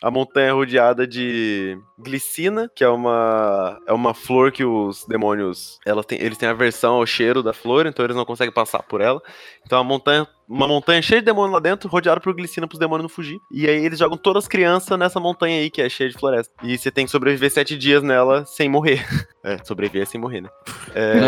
[0.00, 5.78] A montanha é rodeada de glicina, que é uma é uma flor que os demônios,
[5.84, 9.00] ela tem, eles têm aversão ao cheiro da flor, então eles não conseguem passar por
[9.00, 9.22] ela.
[9.64, 13.04] Então a montanha uma montanha cheia de demônio lá dentro, rodeado por glicina pros demônios
[13.04, 13.40] não fugir.
[13.50, 16.52] E aí eles jogam todas as crianças nessa montanha aí, que é cheia de floresta.
[16.62, 19.04] E você tem que sobreviver sete dias nela sem morrer.
[19.46, 20.48] É, sobreviver sem morrer, né?
[20.94, 21.20] É...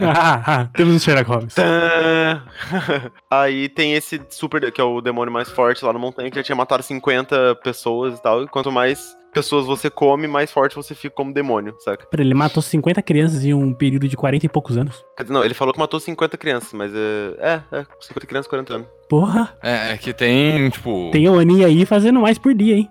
[0.00, 1.52] Ah, temos um Sherlock Holmes.
[1.52, 2.44] Tã!
[3.28, 6.44] Aí tem esse super, que é o demônio mais forte lá na montanha, que já
[6.44, 8.44] tinha matado 50 pessoas e tal.
[8.44, 12.06] E quanto mais pessoas você come, mais forte você fica como demônio, saca?
[12.06, 15.04] Pera, ele matou 50 crianças em um período de 40 e poucos anos.
[15.16, 17.34] Quer dizer, Não, ele falou que matou 50 crianças, mas é.
[17.38, 18.88] É, é 50 crianças, 40 anos.
[19.08, 21.10] Porra, é, é que tem, tipo.
[21.12, 22.90] tem o Aninha aí fazendo mais por dia, hein?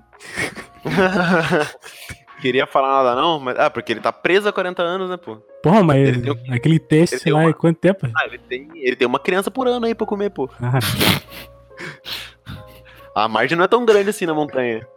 [2.42, 3.58] Queria falar nada não, mas.
[3.58, 5.38] Ah, porque ele tá preso há 40 anos, né, pô?
[5.64, 8.08] Porra, mas Ele tem aquele teste ele tem lá uma- é quanto tempo?
[8.16, 10.48] Ah, ele tem, ele tem uma criança por ano aí pra comer, pô.
[10.62, 10.78] Ah,
[13.16, 14.88] A margem não é tão grande assim na montanha.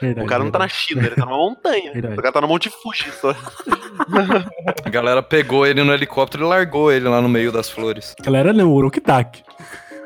[0.00, 0.26] Verdade.
[0.26, 0.68] O cara não tá na.
[0.68, 1.92] China, ele tá numa montanha.
[1.94, 2.14] Verdade.
[2.14, 3.34] O cara tá no Monte Fuji só.
[4.84, 8.14] A galera pegou ele no helicóptero e largou ele lá no meio das flores.
[8.22, 9.42] Galera, não, o Urukidak.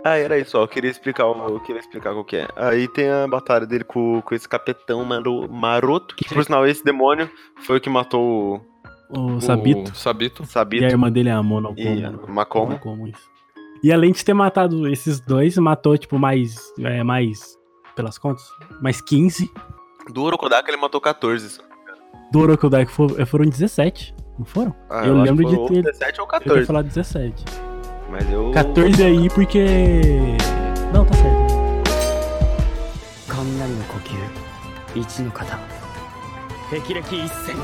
[0.04, 0.62] Ah, era isso, ó.
[0.62, 2.48] Eu queria explicar, o- eu queria explicar qual que é.
[2.56, 6.14] Aí tem a batalha dele com, com esse capetão maro, maroto.
[6.16, 7.28] Que, por sinal, esse demônio
[7.62, 8.64] foi o que matou
[9.10, 9.90] O Sabito.
[9.92, 10.42] O Sabito.
[10.42, 11.78] o E a Sabito irmã dele é a Monocomo.
[11.80, 12.66] e o Macomo.
[12.66, 13.28] Monocomo, isso.
[13.82, 16.56] E além de ter matado esses dois, matou, tipo, mais.
[16.78, 17.58] É, mais.
[17.94, 18.44] Pelas contas?
[18.80, 19.50] Mais 15.
[20.11, 21.49] Do Orokodaka ele matou 14.
[21.49, 21.61] só.
[22.31, 24.13] Do Urukidak for- foram 17.
[24.37, 24.75] Não foram?
[24.89, 26.65] Ah, Eu acho lembro que de foi ou ter- 17 ou Eu ia 14.
[26.65, 27.45] falar 17.
[28.11, 28.51] Mas eu.
[28.51, 29.65] 14 aí porque.
[30.93, 31.55] Não, tá certo.
[33.35, 34.15] 雷の呼吸
[34.99, 35.57] 一の型
[36.71, 37.55] 霹靂一閃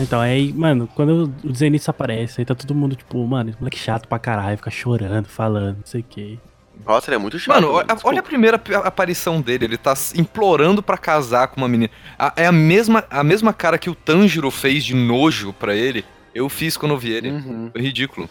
[0.00, 3.78] Então, aí, mano, quando o Zenitsu aparece, aí tá todo mundo, tipo, mano, esse moleque
[3.78, 6.38] chato pra caralho, fica chorando, falando, não sei o quê.
[6.85, 7.55] Nossa, ele é muito chato.
[7.55, 8.07] Mano, olha, desculpa.
[8.09, 9.65] olha a primeira ap- aparição dele.
[9.65, 11.89] Ele tá implorando pra casar com uma menina.
[12.19, 16.03] A- é a mesma, a mesma cara que o Tanjiro fez de nojo pra ele.
[16.33, 17.29] Eu fiz quando eu vi ele.
[17.31, 17.69] Uhum.
[17.71, 18.29] Foi ridículo.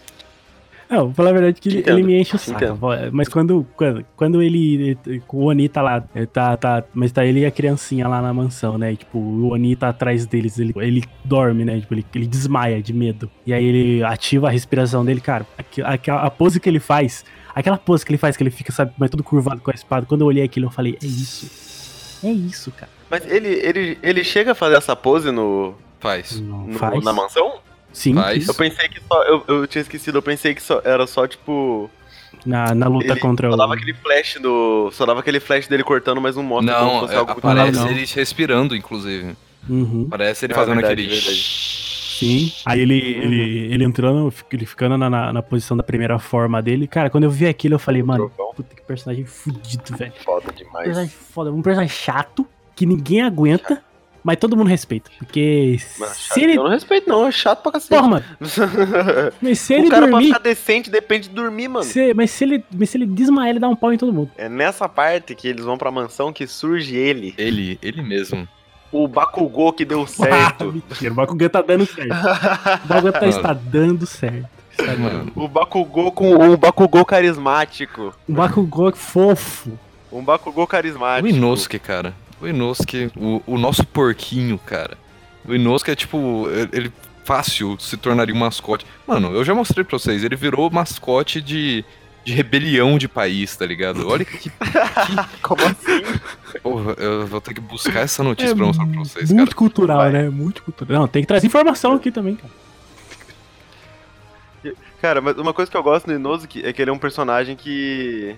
[0.90, 2.62] Não, vou falar a verdade que ele, ele me enche o saco.
[2.62, 2.78] entendo.
[3.12, 6.84] Mas quando, quando, quando ele, ele- O Oni tá lá, ele tá, tá.
[6.92, 8.92] Mas tá ele e a criancinha lá na mansão, né?
[8.92, 11.80] E, tipo, o Oni tá atrás deles, ele, ele dorme, né?
[11.80, 13.30] Tipo, ele, ele desmaia de medo.
[13.46, 15.46] E aí ele ativa a respiração dele, cara.
[15.56, 17.24] aqui- aquela- a pose que ele faz.
[17.54, 20.06] Aquela pose que ele faz, que ele fica, sabe, mas todo curvado com a espada.
[20.06, 22.20] Quando eu olhei aquilo, eu falei, é isso.
[22.24, 22.90] É isso, cara.
[23.10, 26.40] Mas ele, ele, ele chega a fazer essa pose no, Faz.
[26.40, 27.02] No- faz.
[27.04, 27.58] na mansão?
[27.92, 28.48] Sim, Faz.
[28.48, 29.22] Eu pensei que só.
[29.24, 31.90] Eu, eu tinha esquecido, eu pensei que só era só, tipo.
[32.46, 33.56] na, na luta Ele contra só o.
[33.58, 34.90] dava aquele flash do.
[34.92, 37.32] Só dava aquele flash dele cortando, mas não mostra como se Não, fosse é, algo
[37.32, 37.90] aparece Não, não.
[37.90, 39.36] ele respirando, inclusive.
[39.68, 40.06] Uhum.
[40.08, 41.14] Parece ele Ah, fazendo verdade, aquele.
[41.14, 41.91] verdade.
[42.26, 42.52] Sim.
[42.66, 46.86] Aí ele, ele, ele entrando, ele ficando na, na, na posição da primeira forma dele.
[46.86, 50.12] Cara, quando eu vi aquilo, eu falei, mano, puta que personagem fudido, velho.
[50.24, 50.84] Foda Um demais.
[50.84, 53.82] personagem foda, um personagem chato, que ninguém aguenta,
[54.24, 55.10] mas todo mundo respeita.
[55.18, 56.38] Porque Mano, se chato.
[56.38, 56.56] ele.
[56.56, 57.26] Eu não respeito, não.
[57.26, 57.90] É chato pra cacete.
[57.90, 58.24] Porra, mano,
[59.42, 60.26] mas se ele o cara pra dormir.
[60.28, 61.84] ficar decente depende de dormir, mano.
[61.84, 64.30] se- mas, se ele, mas se ele desmaiar, ele dá um pau em todo mundo.
[64.36, 67.34] É nessa parte que eles vão pra mansão que surge ele.
[67.36, 68.46] Ele, ele mesmo.
[68.92, 70.70] O Bakugou que deu Ah, certo.
[70.72, 72.12] mentira, o Bakugan tá dando certo.
[72.84, 74.46] O Bakugan tá, está dando certo.
[74.70, 75.00] Está dando.
[75.00, 78.14] Mano, o Bakugou com um Bakugou carismático.
[78.28, 79.78] Um Bakugou fofo.
[80.12, 81.26] Um Bakugou o carismático.
[81.28, 82.14] Inosuke, cara.
[82.40, 84.96] O Inosuke, o, o nosso porquinho, cara.
[85.48, 86.46] O Inosuke é tipo.
[86.50, 86.92] ele- Ele
[87.24, 88.84] fácil se tornaria um mascote.
[89.06, 91.84] Mano, eu já mostrei pra vocês, ele virou mascote de,
[92.24, 94.08] de rebelião de país, tá ligado?
[94.08, 94.50] Olha que.
[95.42, 96.02] Como assim?
[96.62, 99.56] Porra, eu vou ter que buscar essa notícia É pra mostrar pra vocês, muito cara.
[99.58, 100.12] cultural, Vai.
[100.12, 100.28] né?
[100.30, 101.00] Muito cultural.
[101.00, 102.52] Não, tem que trazer informação aqui também, cara.
[105.00, 107.56] Cara, mas uma coisa que eu gosto do Inosuke é que ele é um personagem
[107.56, 108.36] que.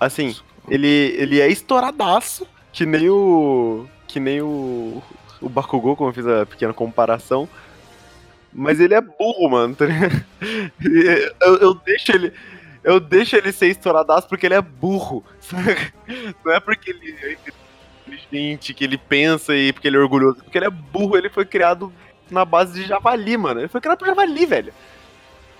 [0.00, 0.34] Assim,
[0.68, 0.86] ele,
[1.18, 3.86] ele é estouradaço, que nem o.
[4.08, 5.02] Que nem o.
[5.38, 7.46] O Bakugou, como eu fiz a pequena comparação.
[8.58, 9.84] Mas ele é burro, mano, tá?
[10.82, 12.32] Ele- Eu, eu deixo ele.
[12.82, 15.22] Eu deixo ele ser estouradaço porque ele é burro.
[15.40, 15.92] saca?
[16.44, 17.36] Não é porque ele é
[18.06, 20.36] inteligente, que ele pensa e porque ele é orgulhoso.
[20.42, 21.92] Porque ele é burro, ele foi criado
[22.30, 23.60] na base de javali, mano.
[23.60, 24.72] Ele foi criado por javali, velho.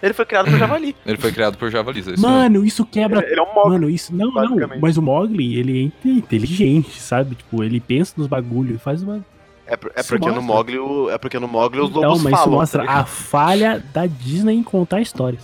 [0.02, 0.94] Ele foi criado por javali.
[1.06, 2.22] Ele foi criado por javalis, é isso.
[2.22, 3.26] Mano, isso quebra.
[3.28, 3.70] Ele é um mob.
[3.70, 4.14] Mano, isso.
[4.14, 4.56] Não, não.
[4.78, 7.34] Mas o Mogli, ele é inte- inteligente, sabe?
[7.34, 9.24] Tipo, ele pensa nos bagulhos, faz uma.
[9.66, 10.42] É, é porque no.
[10.42, 10.78] Mogli,
[11.10, 12.58] é porque no Mogli os Então, lobos mas isso falam.
[12.58, 15.42] mostra tá a falha da Disney em contar histórias.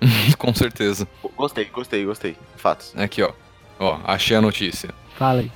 [0.38, 1.08] Com certeza.
[1.36, 2.36] Gostei, gostei, gostei.
[2.56, 2.92] Fatos.
[2.96, 3.32] Aqui, ó.
[3.78, 4.90] Ó, achei a notícia.
[5.16, 5.50] Fala aí.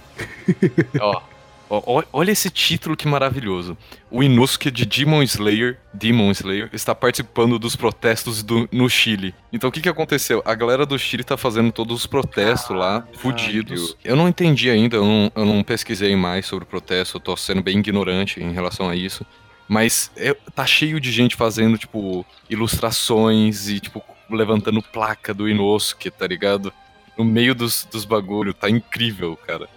[1.00, 1.20] Ó,
[1.70, 3.76] ó, olha esse título que maravilhoso.
[4.10, 9.34] O Inosuke de Demon Slayer, Demon Slayer, está participando dos protestos do- no Chile.
[9.52, 10.42] Então o que que aconteceu?
[10.44, 13.96] A galera do Chile tá fazendo todos os protestos lá, fudidos.
[14.04, 17.36] Eu não entendi ainda, eu não, eu não pesquisei mais sobre o protesto, eu tô
[17.36, 19.24] sendo bem ignorante em relação a isso.
[19.68, 26.10] Mas é- tá cheio de gente fazendo, tipo, ilustrações e, tipo, levantando placa do Inosuke,
[26.10, 26.72] tá ligado?
[27.18, 28.54] No meio dos, dos bagulho.
[28.54, 29.68] Tá incrível, cara.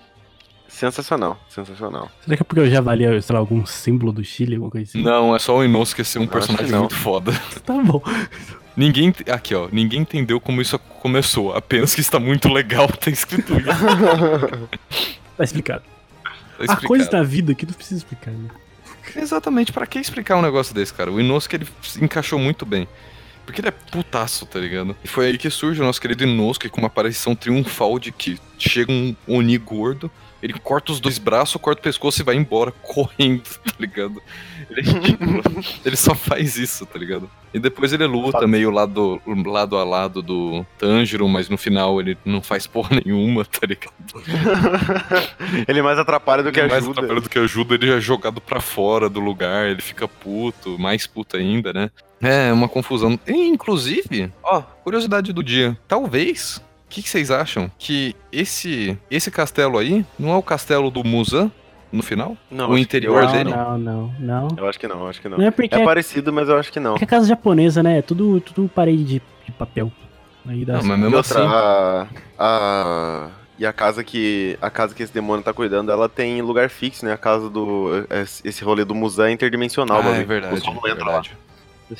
[0.72, 2.10] Sensacional, sensacional.
[2.24, 4.90] Será que é porque eu já valia, sei lá, algum símbolo do Chile, alguma coisa
[4.90, 5.04] assim?
[5.04, 7.32] Não, é só o Inosuke ser um personagem muito foda.
[7.64, 8.02] Tá bom.
[8.76, 9.14] Ninguém.
[9.30, 9.68] Aqui, ó.
[9.72, 11.54] Ninguém entendeu como isso começou.
[11.54, 13.70] Apenas que está muito legal, tá escrito isso.
[15.38, 15.84] Tá explicado.
[16.24, 16.30] Tá
[16.60, 16.88] A explicado.
[16.88, 18.50] coisa da vida que não precisa explicar, né?
[19.16, 21.12] Exatamente, pra que explicar um negócio desse, cara?
[21.12, 22.88] O Inosuke ele se encaixou muito bem.
[23.46, 24.96] Porque ele é putaço, tá ligado?
[25.04, 28.40] E foi aí que surge o nosso querido Inosuke com uma aparição triunfal de que
[28.58, 30.10] chega um Oni gordo,
[30.42, 34.22] ele corta os dois braços, corta o pescoço e vai embora correndo, tá ligado?
[34.70, 35.42] Ele ridículo.
[35.86, 37.30] ele só faz isso, tá ligado?
[37.54, 42.18] E depois ele luta meio lado, lado a lado do Tanjiro, mas no final ele
[42.24, 43.92] não faz porra nenhuma, tá ligado?
[45.68, 47.02] Ele mais atrapalha do que mais ajuda.
[47.02, 51.06] atrapalha do que ajuda, ele é jogado pra fora do lugar, ele fica puto, mais
[51.06, 51.92] puto ainda, né?
[52.22, 53.20] É, uma confusão.
[53.28, 55.78] E, inclusive, ó, curiosidade do dia.
[55.88, 57.72] Talvez, que, que vocês acham?
[57.80, 61.52] Que esse esse castelo aí não é o castelo do Musan
[61.92, 62.38] no final?
[62.50, 63.50] Não, o interior que dele?
[63.50, 64.48] Não, não, não.
[64.58, 65.38] Eu acho que não, eu acho que não.
[65.38, 66.96] Não é porque É é, parecido, mas eu acho que não.
[66.96, 67.98] é a casa japonesa, né?
[68.00, 69.92] É tudo, tudo parede de, de papel.
[70.48, 70.90] Aí dá Não, assim.
[70.90, 71.54] mas E mesmo outra, assim.
[71.54, 72.08] a,
[72.40, 76.70] a- e a casa que a casa que esse demônio tá cuidando, ela tem lugar
[76.70, 77.14] fixo, né?
[77.14, 77.90] A casa do
[78.44, 80.62] esse rolê do museu é interdimensional, Ah, é verdade.
[80.66, 81.32] Não é verdade.
[81.90, 81.98] lá.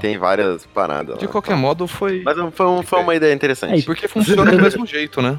[0.00, 1.18] Tem várias paradas.
[1.18, 1.32] De lá.
[1.32, 2.22] qualquer modo, foi.
[2.24, 3.74] Mas foi, um- foi uma ideia interessante.
[3.74, 5.38] É, e Porque funciona do mesmo jeito, né?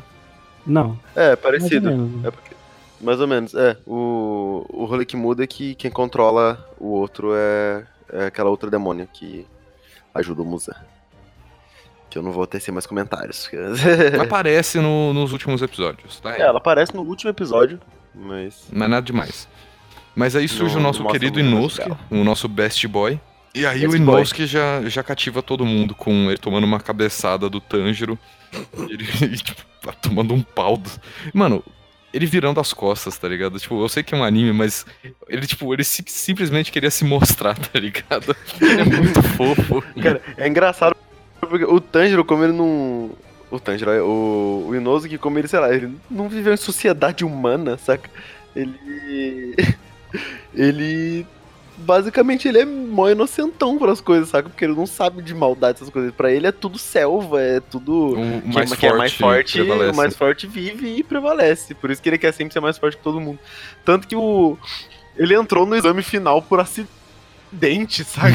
[0.65, 1.89] Não, É, mais ou parecido.
[1.89, 2.25] menos.
[2.25, 2.56] É porque-
[3.01, 3.75] mais ou menos, é.
[3.86, 8.69] O, o rolê que muda é que quem controla o outro é, é aquela outra
[8.69, 9.45] demônia que
[10.13, 10.75] ajuda o Musa.
[12.10, 13.49] Que eu não vou tecer mais comentários.
[14.21, 16.38] Aparece no- nos últimos episódios, tá?
[16.38, 17.79] É, ela aparece no último episódio,
[18.13, 18.67] mas.
[18.71, 19.47] Não é nada demais.
[20.15, 21.79] Mas aí surge Não- o nosso querido mais
[22.12, 23.19] o nosso best boy.
[23.56, 23.96] E aí Best o.
[23.98, 28.18] Inosuke já, já cativa todo mundo com ele tomando uma cabeçada do Tanjiro.
[28.89, 29.06] Ele,
[29.38, 30.78] tipo, tá tomando um pau.
[30.78, 30.89] do-
[31.34, 31.63] Mano,
[32.13, 33.60] ele virando as costas, tá ligado?
[33.60, 34.86] Tipo, eu sei que é um anime, mas
[35.28, 38.36] ele, tipo, ele si- simplesmente queria se mostrar, tá ligado?
[38.62, 39.84] Ele é muito fofo.
[40.02, 40.96] Cara, é engraçado
[41.42, 43.12] porque o Tanjiro, como ele não.
[43.52, 47.24] O Tanjiro, é, o, o Inosuke, como ele, sei lá, ele não viveu em sociedade
[47.24, 48.10] humana, saca?
[48.56, 49.56] Ele.
[50.56, 51.26] ele.
[51.84, 54.50] Basicamente, ele é mó inocentão pras coisas, saca?
[54.50, 56.12] Porque ele não sabe de maldade essas coisas.
[56.13, 58.12] Pra ele é tudo selva, é tudo.
[58.13, 61.74] O Quem, mais forte, é mais forte, o mais forte vive e prevalece.
[61.76, 63.39] Por isso que ele quer sempre ser mais forte que todo mundo.
[63.86, 64.58] Tanto que o.
[65.17, 68.34] Ele entrou no exame final por acidente, sabe?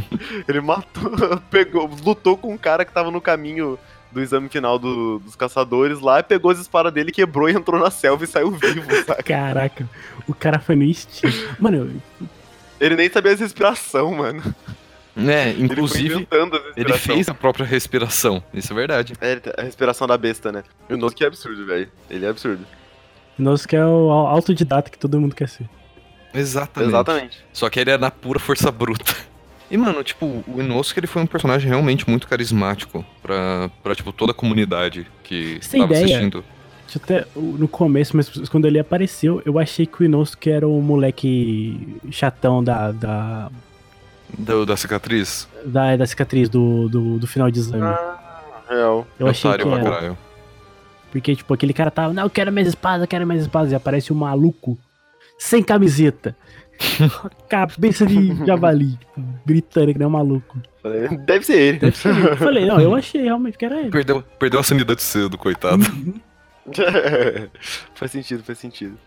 [0.46, 1.10] ele matou,
[1.50, 3.78] pegou, lutou com um cara que tava no caminho
[4.12, 7.90] do exame final do- dos caçadores lá, pegou as espadas dele, quebrou e entrou na
[7.92, 9.22] selva e saiu vivo, sabe?
[9.22, 9.88] Caraca,
[10.26, 11.32] o cara foi no estilo.
[11.60, 11.76] Mano,
[12.20, 12.28] eu-
[12.80, 14.42] Ele nem sabia as respiração, mano.
[15.16, 16.26] É, Ele inclusive, ele
[16.92, 17.14] respiração.
[17.14, 18.42] fez a própria respiração.
[18.54, 19.12] Isso é verdade.
[19.20, 20.62] É, ele- a respiração da besta, né?
[20.88, 21.88] O Inosuke é absurdo, velho.
[22.08, 22.64] Ele é absurdo.
[23.68, 25.68] que é o autodidata que todo mundo quer ser.
[26.32, 26.90] Exatamente.
[26.90, 27.44] Exatamente.
[27.52, 29.14] Só que ele é na pura força bruta.
[29.70, 34.12] E, mano, tipo, o Inosuke ele foi um personagem realmente muito carismático pra, pra tipo,
[34.12, 36.06] toda a comunidade que tem tava ideia?
[36.06, 36.44] assistindo.
[36.96, 41.98] Até, no começo, mas quando ele apareceu, eu achei que o Inosuke era o moleque
[42.10, 43.50] chatão da, da,
[44.38, 45.48] Do, da cicatriz.
[45.64, 47.82] da, da cicatriz do, do, do final de exame.
[48.68, 49.06] Real.
[49.18, 49.82] eu achei Otário que era.
[49.84, 50.18] caralho.
[51.10, 53.72] Porque, tipo, aquele cara tava, não, eu quero mais espadas, eu quero mais espadas.
[53.72, 54.78] E aparece um maluco
[55.38, 56.36] sem camiseta.
[57.48, 60.58] Cabeça de javali, tipo, gritando que nem um maluco.
[61.26, 61.78] Deve ser ele.
[61.78, 62.28] Deve ser ele.
[62.28, 63.90] Eu falei, não, eu achei realmente que era ele.
[63.90, 65.84] Perdeu, perdeu a sanidade cedo, coitado.
[67.94, 68.98] faz sentido, faz sentido.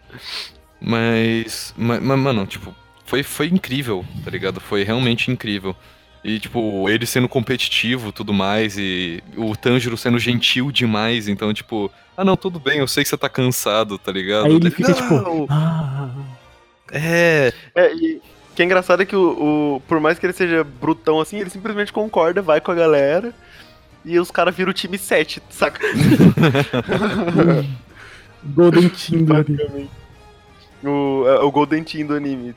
[0.79, 4.59] Mas, ma- ma- mano, tipo, foi, foi incrível, tá ligado?
[4.59, 5.75] Foi realmente incrível.
[6.23, 11.53] E, tipo, ele sendo competitivo e tudo mais, e o Tanjiro sendo gentil demais, então,
[11.53, 14.45] tipo, ah não, tudo bem, eu sei que você tá cansado, tá ligado?
[14.45, 16.09] Aí ele fica, tipo, "Não!" ah,
[16.91, 20.31] É, É, e o que é engraçado é que o, o- por mais que ele
[20.33, 23.33] seja brutão assim, ele simplesmente concorda, vai com a galera.
[24.05, 25.79] E os caras viram o time 7, saca?
[28.43, 29.89] Golden Team do anime.
[30.83, 32.53] O, é, o Golden Team do anime.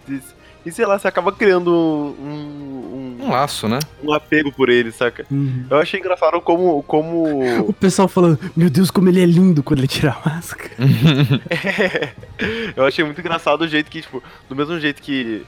[0.65, 3.79] E, sei lá, você acaba criando um, um laço, né?
[4.03, 5.25] um, um apego por ele, saca?
[5.31, 5.65] Uhum.
[5.71, 6.83] Eu achei engraçado como.
[6.83, 7.61] como...
[7.61, 10.73] O pessoal falando, meu Deus, como ele é lindo quando ele tira a máscara.
[12.75, 15.47] eu achei muito engraçado o jeito que, tipo, do mesmo jeito que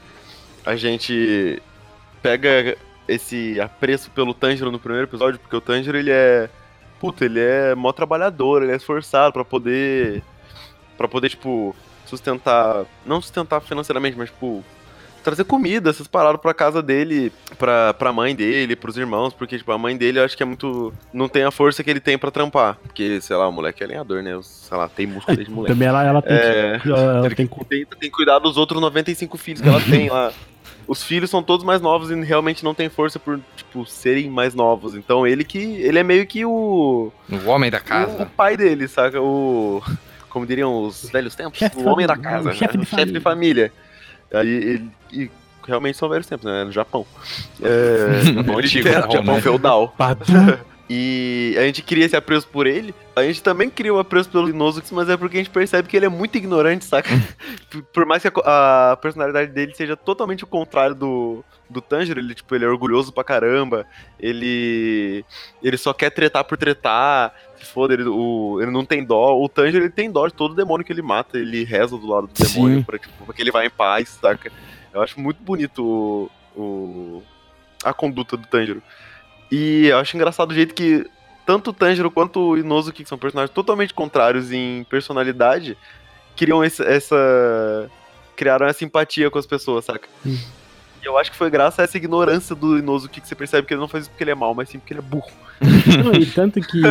[0.65, 1.61] a gente
[2.21, 2.77] pega
[3.09, 6.49] esse apreço pelo Tanjiro no primeiro episódio, porque o Tanjiro ele é.
[6.99, 10.21] Puta, ele é mó trabalhador, ele é esforçado pra poder.
[10.97, 12.85] para poder, tipo, sustentar.
[13.05, 14.63] Não sustentar financeiramente, mas, tipo.
[15.23, 19.71] trazer comida, essas paradas pra casa dele, pra, pra mãe dele, pros irmãos, porque, tipo,
[19.71, 20.93] a mãe dele eu acho que é muito.
[21.13, 22.77] Não tem a força que ele tem pra trampar.
[22.83, 24.37] Porque, sei lá, o moleque é lenhador, né?
[24.43, 25.73] Sei lá, tem músculo desde moleque.
[25.73, 29.37] Também ela, ela tem, É, ela ele tem tem, tem que cuidar dos outros 95
[29.37, 30.33] filhos que ela tem lá.
[30.89, 34.55] Os filhos são todos mais novos e realmente não tem força por, tipo, serem mais
[34.55, 34.95] novos.
[34.95, 35.59] Então ele que.
[35.59, 37.11] Ele é meio que o.
[37.29, 38.31] O homem da O, o casa.
[38.35, 39.21] pai dele, saca?
[39.21, 39.83] O.
[40.29, 41.59] Como diriam os velhos tempos?
[41.59, 42.49] Chefe o homem da casa.
[42.49, 42.83] o chefe né?
[42.83, 43.71] de chefe de família.
[44.33, 44.91] Aí ele.
[45.13, 45.31] E
[45.67, 46.63] realmente são velhos tempos, né?
[46.63, 47.05] No Japão.
[47.61, 49.41] É, Japão antigo, Japão né?
[49.41, 49.95] feudal.
[50.91, 52.95] E a gente cria esse apreço por ele.
[53.15, 55.95] A gente também cria o apreço pelo Inosuke, mas é porque a gente percebe que
[55.95, 57.09] ele é muito ignorante, saca?
[57.93, 62.33] Por- mais que a, a personalidade dele seja totalmente o contrário do, do Tanjiro, ele,
[62.33, 63.85] tipo, ele é orgulhoso pra caramba,
[64.19, 65.23] ele
[65.61, 69.37] ele só quer tretar por tretar, se foda, ele, o, ele não tem dó.
[69.39, 72.25] O Tanjiro, ele tem dó de todo demônio que ele mata, ele reza do lado
[72.27, 72.53] do Sim.
[72.53, 74.51] demônio pra, tipo, pra que ele vá em paz, saca?
[74.91, 77.23] Eu acho muito bonito o, o-
[77.83, 78.81] a conduta do Tanjiro.
[79.51, 81.05] E eu acho engraçado o jeito que
[81.45, 85.77] tanto o Tanjiro quanto o Inosuke, que são personagens totalmente contrários em personalidade,
[86.35, 87.89] criam esse- essa.
[88.35, 90.07] criaram essa empatia com as pessoas, saca?
[91.01, 93.73] E eu acho que foi graças a essa ignorância do Inosuke que você percebe que
[93.73, 95.29] ele não faz isso porque ele é mal, mas sim porque ele é burro.
[95.61, 96.81] Não, e tanto que,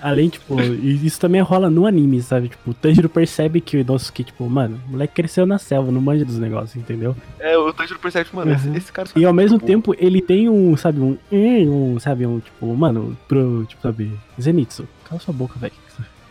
[0.00, 2.48] além, tipo, isso também rola no anime, sabe?
[2.48, 6.00] Tipo, o Tanjiro percebe que o Inosuke, tipo, mano, o moleque cresceu na selva, não
[6.00, 7.14] manja dos negócios, entendeu?
[7.38, 8.74] É, o Tanjiro percebe, tipo, mano, esse, Uhum.
[8.76, 9.66] esse cara só E ao mesmo burro.
[9.66, 14.88] tempo, ele tem um, sabe, um, um sabe, um, tipo, mano, pro, tipo, sabe, Zenitsu,
[15.06, 15.74] cala sua boca, velho.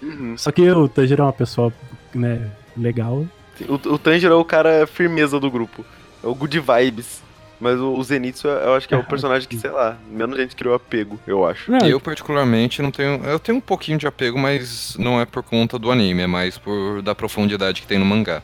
[0.02, 0.36] Uhum.
[0.36, 1.72] Só que o Tanjiro é uma pessoa,
[2.16, 3.24] né, legal.
[3.70, 5.86] O, o Tanjiro é o cara firmeza do grupo.
[6.28, 7.24] É o good vibes.
[7.60, 10.56] Mas o, o Zenitsu, eu acho que é o personagem que, sei lá, menos gente
[10.56, 11.74] criou apego, eu acho.
[11.78, 13.24] Eu, particularmente, não tenho.
[13.24, 16.58] Eu tenho um pouquinho de apego, mas não é por conta do anime, é mais
[16.58, 18.44] por da profundidade que tem no mangá.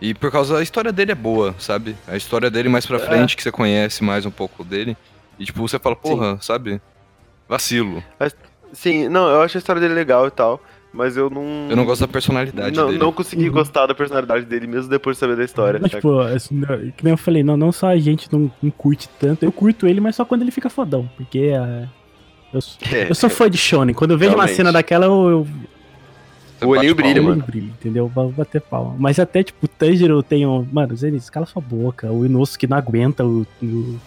[0.00, 1.94] E por causa a história dele é boa, sabe?
[2.08, 3.00] A história dele mais pra É.
[3.00, 4.96] frente, que você conhece mais um pouco dele.
[5.38, 6.80] E tipo, você fala, porra, sabe?
[7.48, 8.02] Vacilo.
[8.72, 10.60] Sim, não, eu acho a história dele legal e tal,
[10.92, 11.68] mas eu não.
[11.70, 12.98] Eu não gosto da personalidade não, dele.
[12.98, 13.52] não consegui Uhum.
[13.52, 15.78] gostar da personalidade dele, mesmo depois de saber da história.
[15.80, 16.60] Mas, tipo, assim,
[16.96, 19.86] que nem eu falei, não, não só a gente não, não curte tanto, eu curto
[19.86, 21.88] ele, mas só quando ele fica fodão, porque ah,
[22.52, 24.56] eu, sou- É, eu sou fã de Shonen, quando eu vejo uma Realmente.
[24.56, 25.46] cena daquela, eu,
[26.60, 27.30] eu o olhinho brilha, palma.
[27.30, 27.42] mano.
[27.44, 28.06] brilho, entendeu?
[28.08, 28.94] Vou bater palma.
[28.98, 30.64] Mas até, tipo, o Tanjiro tem um...
[30.70, 33.98] Mano, Zenitsu, cala sua boca, o Inosuke não aguenta o, o,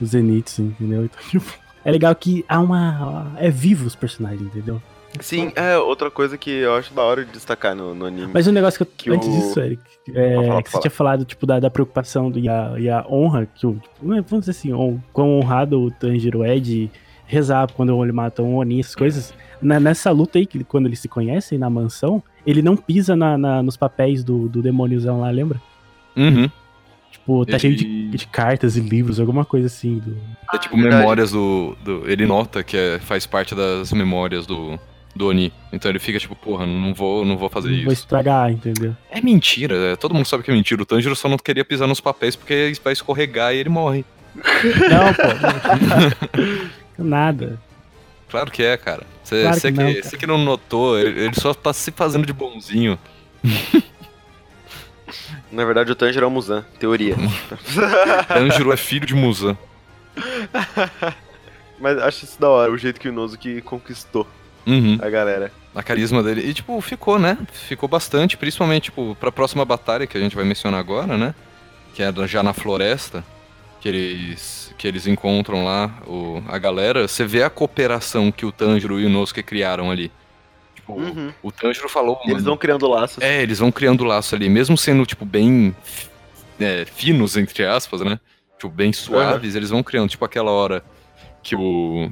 [0.00, 1.04] o Zenitsu, entendeu?
[1.06, 1.52] Então, tipo,
[1.84, 3.32] é legal que há uma...
[3.38, 4.80] é vivo os personagens, entendeu?
[5.18, 8.30] Sim, é outra coisa que eu acho da hora de destacar no, no anime.
[8.32, 9.18] Mas um negócio que eu.
[9.18, 9.82] Que antes o- disso, Eric,
[10.14, 10.82] é, falar, que você fala.
[10.82, 13.74] tinha falado, tipo, da, da preocupação do, e, a, e a honra, que o.
[13.74, 16.88] Tipo, é- vamos dizer assim, hon- quão honrado o Tanjiro é de
[17.26, 19.34] rezar quando ele mata um Oni, essas coisas.
[19.60, 23.36] Na- nessa luta aí, que, quando eles se conhecem na mansão, ele não pisa na,
[23.36, 25.60] na- nos papéis do, do demôniozão lá, lembra?
[26.16, 26.48] Uhum.
[27.10, 29.98] Tipo, tá Ele- cheio de, de cartas e livros, alguma coisa assim.
[29.98, 30.16] Do...
[30.54, 30.96] É tipo verdade.
[31.02, 34.78] memórias do, do- Ele nota que é- faz parte das memórias do,
[35.14, 35.52] do Oni.
[35.72, 38.02] Então ele fica tipo, porra, não vou, não vou fazer Não vou isso.
[38.02, 38.96] estragar, entendeu?
[39.10, 40.82] É mentira, é, todo mundo sabe que é mentira.
[40.82, 44.04] O Tanjiro só não queria pisar nos papéis porque vai escorregar e ele morre.
[44.34, 45.22] Não, pô.
[47.02, 47.60] Nada.
[48.28, 49.02] Claro que é, cara.
[49.24, 52.24] Você Claro que que, não, que, que não notou, ele, ele só tá se fazendo
[52.26, 52.96] de bonzinho.
[55.50, 57.16] Na verdade, o Tanjiro é o Muzan, teoria.
[58.28, 59.58] Tanjiro é filho de Musan.
[61.80, 64.26] Mas acho isso da hora, o jeito que o Inosuke conquistou
[64.66, 64.98] Uhum.
[65.00, 65.52] a galera.
[65.74, 66.42] A carisma dele.
[66.48, 67.38] E, tipo, ficou, né?
[67.52, 71.34] Ficou bastante, principalmente, tipo, pra próxima batalha que a gente vai mencionar agora, né?
[71.94, 73.24] Que é já na floresta.
[73.80, 77.06] Que eles, que eles encontram lá o, a galera.
[77.08, 80.10] Você vê a cooperação que o Tanjiro e o Inosuke criaram ali.
[80.74, 81.32] Tipo, Uhum.
[81.42, 82.18] o Tanjiro falou.
[82.24, 83.22] Eles mano, vão criando laços.
[83.22, 85.74] É, eles vão criando laço ali, mesmo sendo, tipo, bem
[86.58, 88.20] é, finos, entre aspas, né?
[88.58, 90.84] Tipo, bem suaves, eles vão criando, tipo, aquela hora
[91.42, 92.10] que o.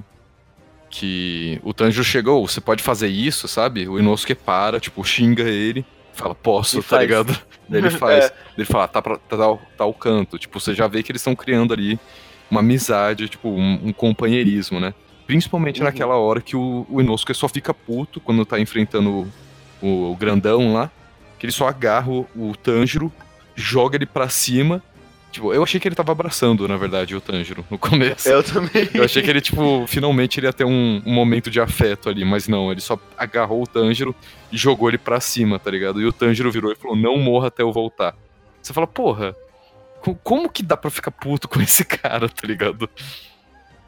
[0.90, 3.86] Que o Tanjiro chegou, você pode fazer isso, sabe?
[3.88, 5.84] O Inosuke para, tipo, xinga ele,
[6.14, 7.02] fala, posso, E tá faz.
[7.02, 7.38] ligado?
[7.70, 8.24] Ele faz.
[8.24, 8.32] É.
[8.56, 10.38] Ele fala, tá pra tá, tal- tal canto.
[10.38, 12.00] Tipo, você já vê que eles estão criando ali
[12.50, 14.94] uma amizade, tipo, um, um companheirismo, né?
[15.26, 15.84] Principalmente Uhum.
[15.84, 19.30] naquela hora que o, o Inosuke só fica puto quando tá enfrentando
[19.82, 20.90] o, o grandão lá,
[21.38, 23.12] que ele só agarra o, o Tanjiro,
[23.54, 24.82] joga ele pra cima.
[25.30, 28.28] Tipo, eu achei que ele tava abraçando, na verdade, o Tanjiro no começo.
[28.28, 28.88] Eu também.
[28.94, 32.24] Eu achei que ele, tipo, finalmente ele ia ter um, um momento de afeto ali,
[32.24, 34.14] mas não, ele só agarrou o Tanjiro
[34.50, 36.00] e jogou ele pra cima, tá ligado?
[36.00, 38.14] E o Tanjiro virou e falou, não morra até eu voltar.
[38.62, 39.36] Você fala, porra,
[40.00, 42.88] co- como que dá pra ficar puto com esse cara, tá ligado?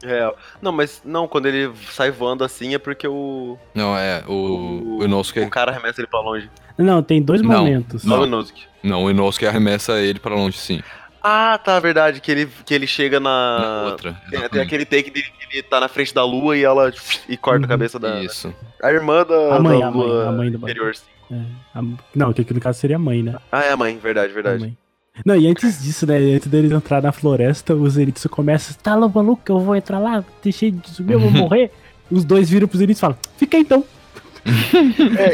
[0.03, 0.35] Real.
[0.61, 5.03] Não, mas não, quando ele sai voando assim é porque o, Não, é, o, o
[5.03, 5.39] Inosuke...
[5.41, 6.49] o cara arremessa ele pra longe.
[6.77, 8.01] Não, tem dois Não, momentos.
[8.01, 8.21] Só Não.
[8.21, 8.63] o Inosuke.
[8.81, 10.81] Não, o Inosuke arremessa ele pra longe, sim.
[11.23, 13.59] Ah, tá, verdade, que ele, que ele chega na...
[13.59, 14.21] Na outra.
[14.29, 16.91] Tem, tem aquele take dele que ele tá na frente da lua e ela
[17.29, 17.65] e corta Uhum.
[17.65, 18.23] a cabeça da.
[18.23, 18.53] Isso.
[18.81, 21.03] A irmã da, A mãe, da a mãe, lua a mãe do inferior, sim.
[21.31, 21.35] É,
[21.77, 21.83] a-
[22.15, 23.35] não, que aqui no caso seria a mãe, né?
[23.51, 24.59] Ah, é a mãe, verdade, verdade.
[24.61, 24.77] mãe.
[25.25, 26.17] Não, e antes disso, né?
[26.17, 30.23] Antes deles entrar na floresta, o Zenitsu começa, tá louco, maluco, eu vou entrar lá,
[30.41, 31.71] deixei de subir, eu vou morrer.
[32.09, 33.65] Os dois viram pro Zenitsu e falam, fica aí,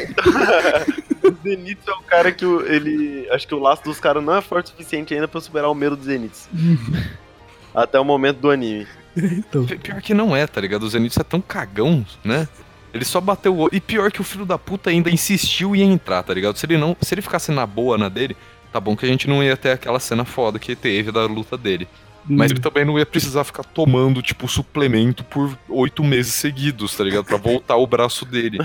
[0.01, 1.31] então.
[1.31, 3.27] o Zenitsu é o cara que o- ele.
[3.31, 5.75] Acho que o laço dos caras não é forte o suficiente ainda pra superar o
[5.75, 6.49] medo do Zenitsu.
[7.73, 8.87] Até o momento do anime.
[9.15, 9.65] então.
[9.65, 10.83] Pi- Pior que não é, tá ligado?
[10.83, 12.47] O Zenitsu é tão cagão, né?
[12.93, 13.69] Ele só bateu o olho.
[13.75, 16.57] E pior que o filho da puta ainda insistiu em entrar, tá ligado?
[16.57, 16.95] Se ele não.
[17.01, 18.35] Se ele ficasse na boa na dele,
[18.71, 21.57] tá bom que a gente não ia ter aquela cena foda que teve da luta
[21.57, 21.87] dele.
[22.29, 27.03] Mas ele também não ia precisar ficar tomando, tipo, suplemento por oito meses seguidos, tá
[27.03, 27.25] ligado?
[27.25, 28.57] Pra voltar o braço dele.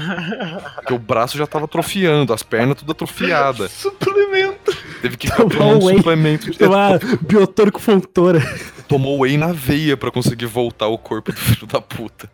[0.76, 3.70] Porque o braço já tava atrofiando, as pernas tudo atrofiadas.
[3.72, 4.76] Suplemento!
[5.00, 5.96] Teve que ficar Tomar tomando whey.
[5.96, 6.58] suplemento.
[6.58, 8.40] Tomar biotônico fontora.
[8.88, 12.30] Tomou whey na veia pra conseguir voltar o corpo do filho da puta.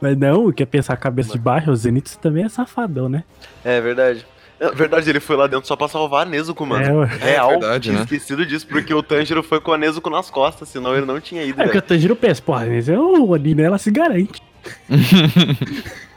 [0.00, 3.24] Mas não, quer pensar a cabeça de baixo, o Zenitsu também é safadão, né?
[3.64, 4.24] É verdade.
[4.60, 7.04] É verdade, ele foi lá dentro só pra salvar a Nezuko, mano.
[7.04, 7.06] É.
[7.06, 8.02] Real, verdade, tinha né?
[8.02, 11.44] esquecido disso, porque o Tanjiro foi com a Nezuko nas costas, senão ele não tinha
[11.44, 11.78] ido, É que velho.
[11.78, 14.42] o Tanjiro pensa, porra, mas é o anime, ela se garante.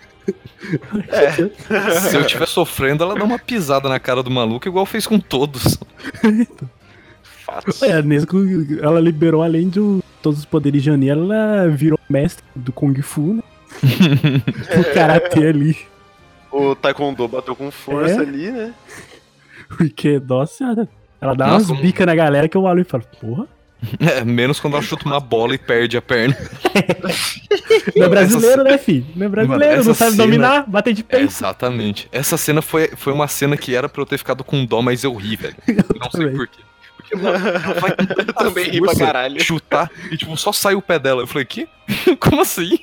[2.10, 5.20] Se eu estiver sofrendo, ela dá uma pisada na cara do maluco, igual fez com
[5.20, 5.78] todos.
[7.24, 7.82] Fatos.
[7.84, 8.38] É, a Nezuko,
[8.82, 9.80] ela liberou além de
[10.22, 13.44] todos os poderes de ela virou mestre do Kung Fu, né?
[14.80, 15.91] o Karatê ali.
[16.52, 18.20] O Taekwondo bateu com força É?
[18.20, 18.74] ali, né?
[19.78, 20.88] Porque, nossa,
[21.22, 23.48] ela dá Nossa, umas um- bicas na galera que eu olho e falo, porra,
[24.00, 26.36] É, menos quando ela chuta uma bola e perde a perna.
[27.96, 29.06] não é brasileiro, né, filho?
[29.16, 31.26] Não é brasileiro, Mano, não sabe cena- dominar, bater de É, peito.
[31.32, 32.08] exatamente.
[32.12, 35.04] Essa cena foi, foi uma cena que era pra eu ter ficado com dó, mas
[35.04, 35.56] eu ri, velho.
[36.00, 36.36] Não sei também.
[36.36, 36.60] porquê.
[36.98, 39.44] Porque, mano, ela vai com tanta também ri pra caralho.
[39.44, 41.24] Chutar e, tipo, só sai o pé dela.
[41.24, 41.68] Eu falei, que?
[42.20, 42.78] Como assim?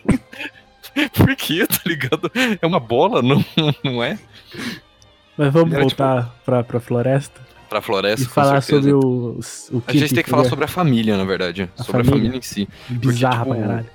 [1.15, 2.31] Por quê, tá ligado?
[2.61, 3.45] É uma bola, não,
[3.85, 4.19] não é?
[5.37, 8.91] Mas vamos Era, voltar pra, pra floresta Pra floresta, e falar certeza.
[8.91, 9.39] sobre o,
[9.73, 10.49] o A gente tem que falar inferior.
[10.49, 11.69] sobre a família, na verdade.
[11.79, 12.21] A sobre a família?
[12.31, 12.69] família em si.
[12.89, 13.87] Bizarra tipo, pra caralho.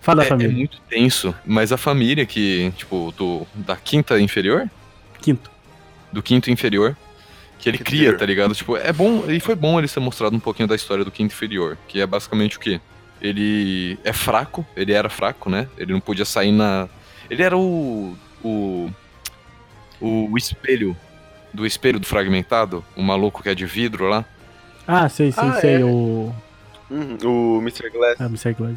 [0.00, 0.52] Fala da É, é família.
[0.56, 4.70] muito tenso, mas a família que, tipo, do, da quinta inferior,
[5.20, 5.50] Quinto.
[6.12, 6.96] do quinto inferior,
[7.58, 8.18] que ele Quinto cria, inferior.
[8.20, 8.54] tá ligado?
[8.54, 11.34] Tipo, é bom, e foi bom ele ter mostrado um pouquinho da história do quinto
[11.34, 12.80] inferior, que é basicamente o quê?
[13.20, 15.68] Ele é fraco, ele era fraco, né?
[15.76, 16.88] Ele não podia sair na.
[17.28, 18.16] Ele era o.
[18.42, 18.90] o.
[20.00, 20.96] o espelho.
[21.52, 24.24] Do espelho do fragmentado, o maluco que é de vidro lá.
[24.86, 25.74] Ah, sei, sei, Ah, sei.
[25.76, 25.84] é?
[25.84, 26.32] O.
[26.88, 27.90] Uhum, o Mr.
[27.90, 28.16] Glass.
[28.20, 28.52] Ah, Mr.
[28.54, 28.76] Glass.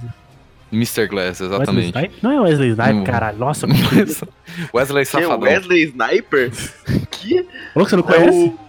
[0.72, 1.08] Mr.
[1.08, 1.88] Glass, Wesley exatamente.
[1.96, 2.22] Snipes?
[2.24, 3.04] Não é Wesley Snipes, Não.
[3.04, 3.38] caralho.
[3.38, 3.68] Nossa.
[4.74, 5.48] Wesley Que é o Safadão.
[5.48, 6.52] Wesley Sniper?
[7.12, 7.48] que?
[7.76, 8.38] Louco, você não É conhece?
[8.38, 8.60] o...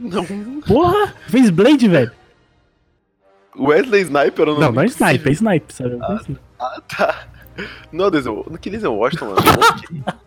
[0.00, 0.24] Não.
[0.66, 1.14] Porra!
[1.28, 2.10] Fez Blade, velho.
[3.58, 5.98] Wesley Sniper ou Não, não é Snipe, é Snipe, sabe?
[6.00, 6.12] Ah.
[6.14, 6.36] Assim.
[6.58, 7.26] Ah, tá.
[7.92, 9.40] Não, Denzel, não que Denzel Washington, mano.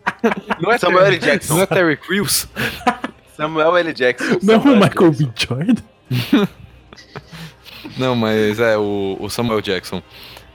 [0.58, 1.18] Não é Samuel L.
[1.18, 1.54] Jackson.
[1.54, 2.48] Não é Terry Crews?
[3.36, 3.92] Samuel L.
[3.92, 4.38] Jackson.
[4.42, 4.76] Não é o.
[4.76, 5.26] Michael Jackson.
[5.26, 5.32] B.
[5.36, 6.48] Jordan?
[7.98, 10.02] Não, mas é o, o Samuel Jackson.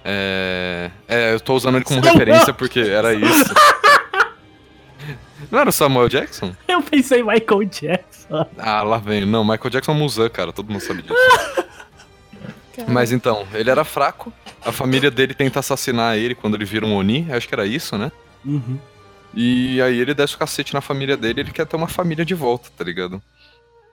[0.04, 2.14] É, é, eu tô usando ele como Samuel!
[2.14, 3.54] referência porque era isso.
[5.52, 6.56] Não era o Samuel Jackson?
[6.68, 8.48] Eu pensei em Michael Jackson.
[8.58, 9.26] Ah, lá vem.
[9.26, 10.52] Não, Michael Jackson é um Musan, cara.
[10.52, 11.14] Todo mundo sabe disso.
[12.88, 14.32] Mas então, ele era fraco.
[14.64, 17.28] A família dele tenta assassinar ele quando ele vira um Oni.
[17.32, 18.12] Acho que era isso, né?
[18.46, 18.80] Uhum.
[19.34, 22.34] E aí ele desce o cacete na família dele, ele quer ter uma família de
[22.34, 23.22] volta, tá ligado?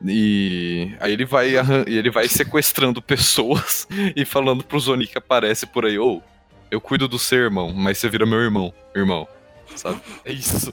[0.05, 1.53] E aí ele vai
[1.87, 6.23] ele vai sequestrando pessoas e falando pros Oni que aparece por aí, ô,
[6.71, 9.27] eu cuido do seu irmão, mas você vira meu irmão, irmão.
[9.75, 10.01] Sabe?
[10.25, 10.73] É isso.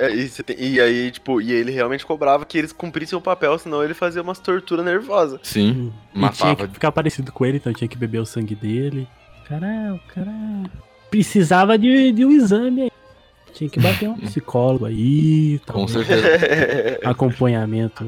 [0.00, 3.20] É, e, você tem- e aí, tipo, e ele realmente cobrava que eles cumprissem o
[3.20, 5.40] papel, senão ele fazia umas torturas nervosas.
[5.42, 6.66] Sim, E tinha matava.
[6.66, 9.06] que ficar parecido com ele, então tinha que beber o sangue dele.
[9.48, 10.32] Caralho, o cara
[11.10, 12.90] precisava de, de um exame aí.
[13.52, 16.98] Tinha que bater um psicólogo aí, Com talvez, certeza.
[17.04, 18.04] acompanhamento.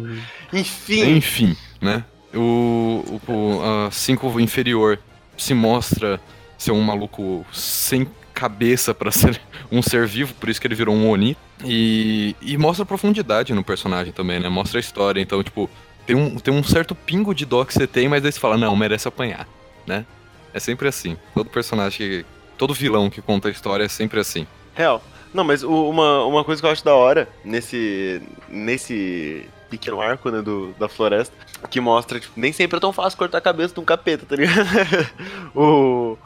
[0.52, 2.04] Enfim, Enfim, né?
[2.34, 4.98] O, o, o a cinco inferior
[5.36, 6.18] se mostra
[6.56, 9.38] ser um maluco sem cabeça pra ser
[9.70, 11.36] um ser vivo, por isso que ele virou um Oni.
[11.64, 14.48] E, e mostra profundidade no personagem também, né?
[14.48, 15.20] Mostra a história.
[15.20, 15.68] Então, tipo,
[16.06, 18.56] tem um, tem um certo pingo de dó que você tem, mas daí você fala,
[18.56, 19.46] não, merece apanhar,
[19.86, 20.04] né?
[20.52, 21.16] É sempre assim.
[21.34, 22.24] Todo personagem,
[22.58, 24.46] todo vilão que conta a história é sempre assim.
[24.74, 25.02] real.
[25.32, 30.42] Não, mas uma, uma coisa que eu acho da hora nesse, nesse pequeno arco, né,
[30.42, 31.34] do, da floresta,
[31.70, 34.36] que mostra, tipo, nem sempre é tão fácil cortar a cabeça de um capeta, tá
[34.36, 34.68] ligado?
[35.56, 36.18] o,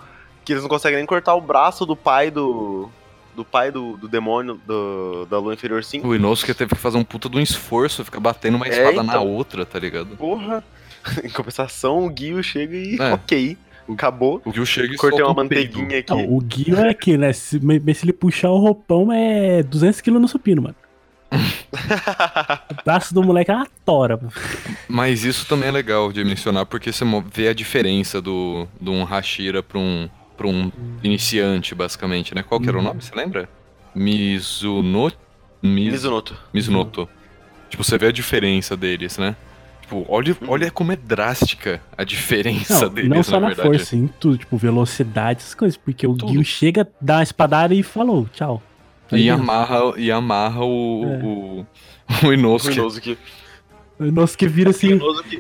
[0.45, 2.89] que eles não conseguem nem cortar o braço do pai do.
[3.37, 6.09] Do pai do, do demônio do, da lua inferior 5.
[6.09, 9.03] O Inosuke teve que fazer um puta de um esforço, ficar batendo uma É, espada
[9.03, 9.29] na então.
[9.29, 10.17] outra, tá ligado?
[10.17, 10.65] Porra!
[11.23, 13.13] Em compensação, o Guio chega e É.
[13.13, 13.57] ok,
[13.93, 14.41] acabou.
[14.45, 16.11] O Gil chega e Cortei uma um manteiguinha aqui.
[16.11, 17.33] Não, o Guio é aqui, né?
[17.33, 20.75] Se, mas se ele puxar o roupão, é 200kg no supino, mano.
[22.71, 24.17] O braço do moleque é uma tora.
[24.17, 24.33] mano.
[24.89, 29.05] Mas isso também é legal de mencionar, porque você vê a diferença do, de um
[29.05, 30.71] Hashira pra um, pra um
[31.03, 32.43] iniciante, basicamente, né?
[32.43, 32.87] Qual que era o Uhum.
[32.89, 33.49] nome, você lembra?
[33.95, 35.11] Mizuno...
[35.63, 35.93] Miz...
[35.93, 36.37] Mizunoto.
[36.53, 37.09] Mizunoto.
[37.71, 39.35] Tipo, você vê a diferença deles, né?
[39.81, 43.69] Tipo, olha, olha como é drástica a diferença Não, deles, não só na, verdade.
[43.69, 45.77] força, em tudo, tipo, velocidade, essas coisas.
[45.77, 46.33] Porque o Tudo.
[46.33, 48.63] Guio chega, dá uma espadada e falou, tchau.
[49.13, 51.25] E amarra, e amarra o, É.
[51.25, 51.67] o,
[52.29, 52.79] o Inosuke.
[52.79, 53.19] O Inosuke.
[53.99, 54.95] Nossa, que vira O assim.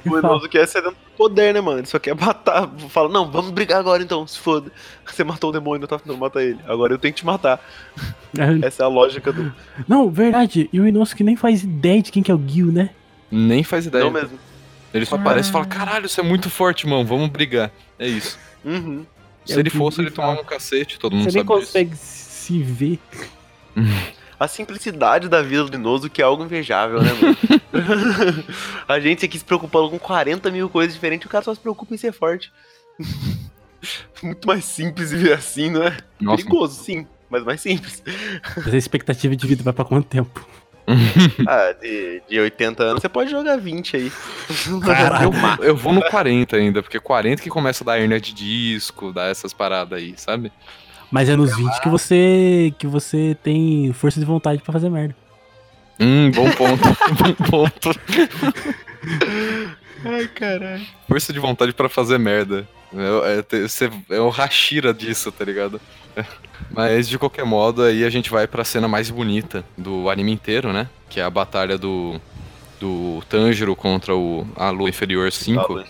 [0.07, 1.81] O Inosuke é sedento por poder, né, mano?
[1.81, 2.69] Ele só quer matar.
[2.89, 4.73] Fala, não, vamos brigar agora então, se foda.
[5.05, 6.59] Você matou o demônio, eu tava tentando matar ele.
[6.67, 7.61] Agora eu tenho que te matar.
[8.39, 9.53] é, Essa é a lógica do.
[9.87, 10.71] Não, verdade.
[10.73, 12.91] E o Inosuke nem faz ideia de quem que é o Guio, né?
[13.31, 14.05] Nem faz ideia.
[14.05, 14.39] Não mesmo.
[14.95, 17.71] Ele só aparece e fala, caralho, você é muito forte, mano, vamos brigar.
[17.99, 18.39] É isso.
[18.65, 19.05] Uhum.
[19.45, 21.73] Se É ele que fosse, ele tomava um cacete, todo mundo Você nem sabe disso.
[21.73, 22.99] consegue se ver.
[24.39, 27.37] A simplicidade da vida do Inosuke é algo invejável, né, mano?
[28.87, 31.95] a gente aqui se preocupando com 40 mil coisas diferentes, o cara só se preocupa
[31.95, 32.53] em ser forte.
[34.23, 35.97] Muito mais simples viver assim, não é?
[36.21, 38.03] Nossa, Perigoso, sim, mas mais simples.
[38.57, 40.47] Mas a expectativa de vida vai pra quanto tempo?
[41.49, 44.13] Ah, de, de 80 anos, você pode jogar 20 aí.
[45.25, 48.33] eu, vou- eu vou no 40 ainda, porque 40 que começa a dar hernia de
[48.33, 50.53] disco, dar essas paradas aí, sabe?
[51.11, 55.15] Mas é nos 20 que você que você tem força de vontade pra fazer merda.
[56.01, 56.83] Hum, bom ponto.
[57.51, 57.91] bom ponto.
[60.05, 60.87] Ai, caralho.
[61.09, 62.67] Força de vontade pra fazer merda.
[62.95, 65.81] É, é, cê- é o Hashira disso, tá ligado?
[66.71, 70.73] Mas de qualquer modo, aí a gente vai pra cena mais bonita do anime inteiro,
[70.73, 70.89] né?
[71.09, 72.21] Que é a batalha do,
[72.81, 75.85] do Tanjiro contra o a Lua Inferior 5.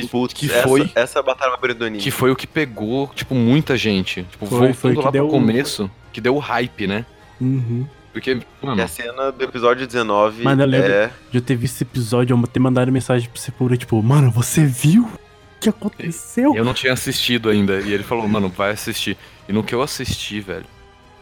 [0.00, 2.02] Que, Putz, que essa, foi essa batalha vai abrir do anime.
[2.02, 4.22] que foi o que pegou, tipo, muita gente.
[4.24, 7.04] Tipo, Foi, voltando foi que lá deu- pro começo, que deu o hype, né?
[7.40, 7.86] Uhum.
[8.12, 10.92] Porque, Que mano, a cena do episódio 19 Mano, eu lembro.
[10.92, 11.10] é...
[11.30, 14.30] De eu ter visto esse episódio, eu ter mandado mensagem pra você por tipo, mano,
[14.30, 15.18] você viu o
[15.60, 16.54] que aconteceu?
[16.54, 17.80] eu não tinha assistido ainda.
[17.80, 19.16] E ele falou, mano, vai assistir.
[19.48, 20.66] E no que eu assisti, velho,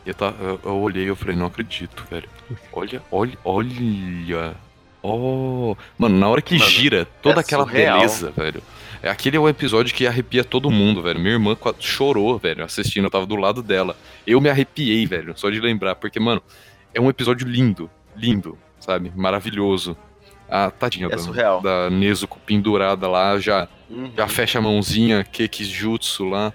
[0.05, 2.29] eu, tá, eu, eu olhei e eu falei, não acredito, velho.
[2.73, 4.57] Olha, olha, olha.
[5.03, 5.77] Oh.
[5.99, 7.97] Mano, na hora que Mano, gira toda é aquela surreal.
[7.99, 8.63] beleza, velho.
[9.03, 11.19] É, Aquele é o episódio que arrepia todo mundo, velho.
[11.19, 13.05] Minha irmã chorou, velho, assistindo.
[13.07, 13.97] Eu tava do lado dela.
[14.27, 15.95] Eu me arrepiei, velho, só de lembrar.
[15.95, 16.43] Porque, mano,
[16.93, 17.89] é um episódio lindo.
[18.15, 19.11] Lindo, sabe?
[19.17, 19.97] Maravilhoso.
[20.47, 21.63] A tadinha É da, surreal.
[21.63, 24.11] da Nezuko pendurada lá, já, Uhum.
[24.17, 26.53] já fecha a mãozinha, Kekijutsu lá,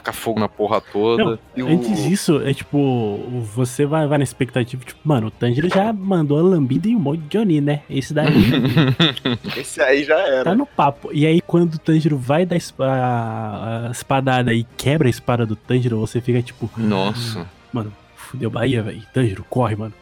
[0.00, 1.24] taca fogo na porra toda.
[1.24, 3.18] Não, E o- Antes disso, é tipo,
[3.54, 6.98] você vai, vai na expectativa, tipo, mano, o Tanjiro já mandou a lambida e um
[6.98, 7.82] monte de Oni, né?
[7.88, 8.26] Esse daí
[9.56, 10.44] Esse aí já era.
[10.44, 11.10] tá no papo.
[11.12, 15.56] E aí, quando o Tanjiro vai dar a, a espadada e quebra a espada do
[15.56, 17.46] Tanjiro, você fica tipo, Nossa.
[17.72, 19.02] mano, fudeu Bahia, velho.
[19.14, 19.94] Tanjiro, corre, mano.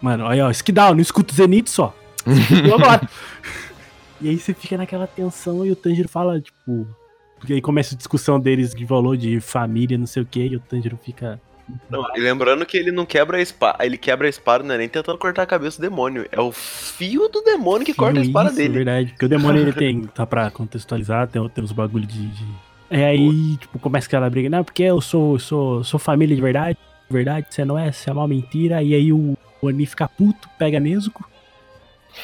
[0.00, 1.94] Mano, aí, ó, Skidal, não escuta o Zenith só.
[2.74, 3.08] Agora.
[4.20, 6.86] e aí você fica naquela tensão e o Tanjiro fala, tipo.
[7.40, 10.56] Porque aí começa a discussão deles de valor de família, não sei o que, e
[10.56, 11.40] o Tanjiro fica.
[11.88, 13.84] Não, e lembrando que ele não quebra a espada.
[13.84, 16.26] Ele quebra a espada, não é nem tentando cortar a cabeça do demônio.
[16.30, 18.74] É o fio do demônio que corta a espada Isso, é dele.
[18.74, 19.10] verdade.
[19.12, 22.26] Porque o demônio ele tem, tá pra contextualizar, tem, tem uns bagulho de.
[22.26, 22.44] de...
[22.90, 26.76] É aí, tipo, começa aquela briga, não, porque eu sou, sou, sou família de verdade,
[27.08, 30.80] verdade, você não é, você é uma mentira, e aí o Oni fica puto, pega
[30.80, 31.29] Nezuko.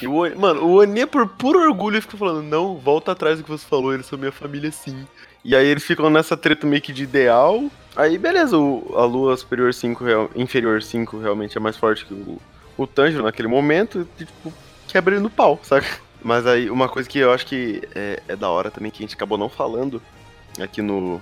[0.02, 3.50] E o mano, o Oni, por puro orgulho, fica falando: Não, volta atrás do que
[3.50, 5.06] você falou, eles são minha família sim.
[5.44, 7.64] E aí eles ficam nessa treta meio que de ideal.
[7.94, 12.12] Aí beleza, o- a lua superior 5, real- inferior 5 realmente é mais forte que
[12.12, 12.38] o,
[12.76, 14.06] o Tanjiro naquele momento.
[14.20, 14.52] E, tipo,
[14.88, 15.86] quebra ele no pau, saca?
[16.22, 19.06] Mas aí uma coisa que eu acho que é, é da hora também, que a
[19.06, 20.02] gente acabou não falando
[20.60, 21.20] aqui no.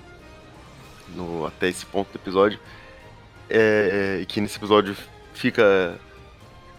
[1.14, 2.58] no até esse ponto do episódio.
[3.50, 4.96] É, é que nesse episódio
[5.34, 5.98] fica.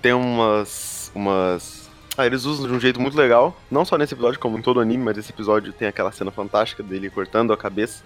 [0.02, 0.95] Tem umas.
[1.16, 1.90] Umas.
[2.18, 3.60] Ah, eles usam de um jeito muito legal.
[3.70, 6.32] Não só nesse episódio, como em todo o anime, mas esse episódio tem aquela cena
[6.32, 8.04] fantástica dele cortando a cabeça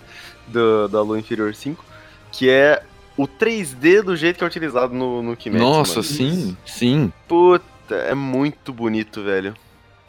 [0.47, 1.83] do- da Lua Inferior 5.
[2.31, 2.81] Que é
[3.17, 5.63] o 3D do jeito que é utilizado no, no Kimetsu.
[5.63, 6.03] Nossa, mano.
[6.03, 7.13] sim, sim.
[7.27, 9.53] Puta, é muito bonito, velho.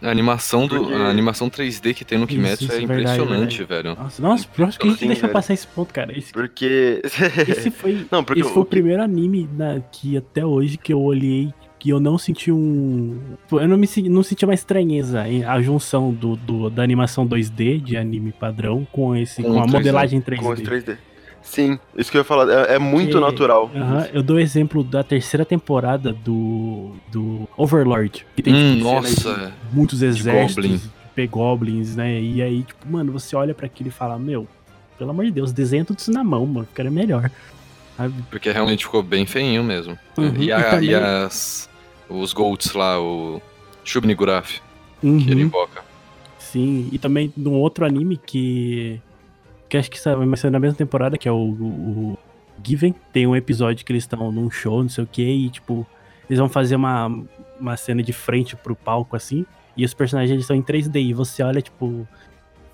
[0.03, 2.87] A animação, do, Porque- a animação 3D que tem no Isso, Kimetsu isso é é
[2.87, 3.95] verdade, impressionante, velho.
[3.97, 5.33] Nossa, nossa, acho que a gente Sim, deixa velho.
[5.35, 6.17] passar esse ponto, cara.
[6.17, 7.03] Esse, Porque.
[7.47, 11.03] esse foi, Não, porque esse foi o primeiro anime na, que até hoje que eu
[11.03, 13.19] olhei que eu não senti um.
[13.51, 17.81] Eu não, me, não senti uma estranheza em a junção do, do- da animação 2D
[17.83, 19.73] de anime padrão com esse Com com a 3D.
[19.73, 20.37] modelagem 3D.
[20.37, 20.97] com os 3D.
[21.43, 22.49] Sim, isso que eu ia falar.
[22.69, 23.71] É, é muito Que- natural.
[23.75, 28.27] Aham, eu dou exemplo da terceira temporada do, do Overlord.
[28.37, 29.35] Que tem Hum, tipo, nossa.
[29.71, 30.55] de muitos exércitos.
[30.67, 30.81] Goblin.
[31.15, 32.21] P-Goblins, né?
[32.21, 34.47] E aí, tipo, mano, você olha pra aquilo e fala, meu,
[34.99, 37.31] pelo amor de Deus, desenha tudo isso na mão, mano, porque era melhor.
[37.97, 38.15] Sabe?
[38.31, 39.99] Porque realmente ficou bem feinho mesmo.
[40.19, 41.70] Uhum, e, e a- também- e as.
[42.11, 43.41] Os Golds lá, o.
[43.85, 44.61] Shubnigurath,
[45.01, 45.83] que ele Uhum, invoca.
[46.39, 49.01] sim, e também num outro anime que.
[49.69, 51.65] Que acho que vai ser na mesma temporada, que é o, o,
[52.13, 52.19] o
[52.63, 52.95] Given.
[53.13, 55.87] Tem um episódio que eles estão num show, não sei o que, e tipo,
[56.29, 57.07] eles vão fazer uma,
[57.59, 59.47] uma cena de frente pro palco assim.
[59.77, 60.97] E os personagens eles estão em 3D.
[61.01, 62.07] E você olha, tipo,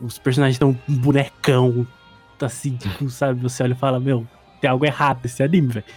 [0.00, 1.86] os personagens estão um bonecão.
[2.40, 3.40] Assim, tipo, sabe?
[3.42, 4.26] Você olha e fala, meu,
[4.60, 5.84] tem algo errado nesse anime, velho.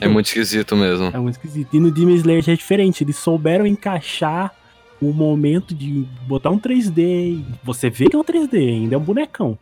[0.00, 1.06] É muito esquisito mesmo.
[1.12, 1.74] É muito esquisito.
[1.76, 3.02] E no Demon Slayer já é diferente.
[3.02, 4.54] Eles souberam encaixar
[5.00, 6.98] o momento de botar um 3D.
[6.98, 9.58] e Você vê que é um 3D, ainda é um bonecão.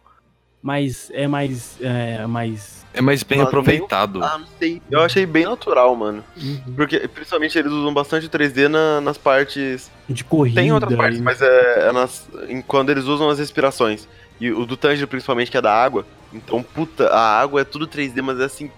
[0.62, 1.76] Mas é mais.
[1.80, 2.84] É mais.
[2.94, 4.22] É mais bem Mano, aproveitado.
[4.22, 4.80] Ah, não sei.
[4.90, 6.22] Eu achei bem natural, mano.
[6.36, 9.90] uhum, Porque, principalmente, eles usam bastante 3D na- nas partes.
[10.08, 10.60] De corrida.
[10.60, 14.06] Tem outras partes, e- mas é, é nas, em- quando eles usam as respirações.
[14.40, 16.06] E o do Tanjiro, principalmente, que é da água.
[16.32, 18.70] Então, puta, a água é tudo 3D, mas é assim,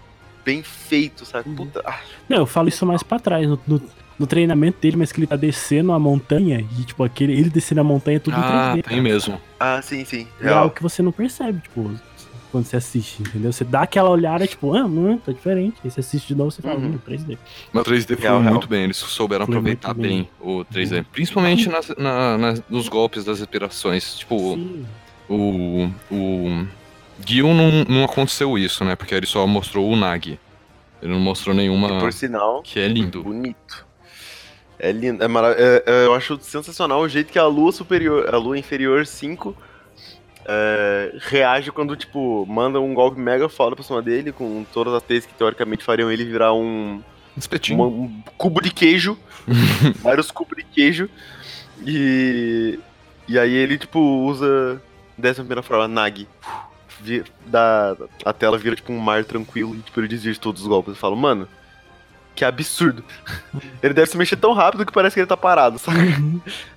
[0.45, 1.49] bem feito, sabe?
[1.49, 1.57] Uhum.
[1.57, 1.83] Puta.
[1.85, 1.99] ah,
[2.29, 3.47] Não, eu falo isso mais pra trás.
[3.49, 3.83] No, no-
[4.17, 6.65] no treinamento dele, mas que ele tá descendo a montanha.
[6.79, 8.75] E, tipo, aquele, ele descendo a montanha é tudo Ah, em 3D.
[8.75, 9.03] tem cara.
[9.03, 9.41] mesmo.
[9.59, 10.29] Ah, sim, sim.
[10.41, 10.71] É algo Real.
[10.71, 11.91] que você não percebe, tipo,
[12.53, 13.53] quando você assiste, entendeu?
[13.53, 15.79] Você dá aquela olhada, tipo, ah, não, tá diferente.
[15.83, 16.91] Aí você assiste de novo você fala, Uhum.
[16.93, 17.37] hum, 3D.
[17.73, 18.53] Mas o 3D foi Real, real.
[18.53, 20.03] muito bem, eles souberam Foi aproveitar bem.
[20.03, 20.29] bem.
[20.41, 21.05] o 3D.
[21.11, 24.15] Principalmente nas, na- nas- nos golpes das respirações.
[24.17, 24.87] Tipo, Sim.
[25.29, 25.91] o.
[26.09, 26.67] O.
[27.27, 28.95] Gil não, não aconteceu isso, né?
[28.97, 30.39] Porque ele só mostrou o Nagi.
[31.03, 31.99] Ele não mostrou nenhuma.
[31.99, 33.22] Por sinal, Que é lindo.
[33.22, 33.87] bonito.
[34.79, 35.22] É lindo.
[35.22, 35.55] É mara...
[35.59, 39.55] é- é- eu acho sensacional o jeito que a lua superior, a lua inferior 5
[40.47, 45.03] é, reage quando, tipo, manda um golpe mega foda pra cima dele, com todas as
[45.03, 47.03] teias que teoricamente fariam ele virar um,
[47.37, 47.79] Espetinho.
[47.79, 49.18] uma- um cubo de queijo.
[50.03, 51.09] vários cubos de queijo.
[51.87, 52.79] E.
[53.29, 54.81] E aí ele, tipo, usa.
[55.16, 56.27] Décima primeira forma, Nag.
[57.01, 60.62] Vi- Da, a tela vira tipo um mar tranquilo e tipo, ele desvia de todos
[60.62, 60.90] os golpes.
[60.95, 61.49] Eu falo, mano,
[62.34, 63.05] que absurdo.
[63.82, 66.14] ele deve se mexer tão rápido que parece que ele tá parado, sabe?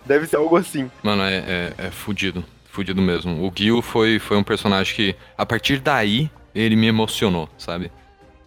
[0.05, 0.89] Deve ser algo assim.
[1.03, 2.43] Mano, é, é, é fudido.
[2.69, 3.43] Fudido mesmo.
[3.47, 7.91] O Gil foi, foi um personagem que, a partir daí, ele me emocionou, sabe?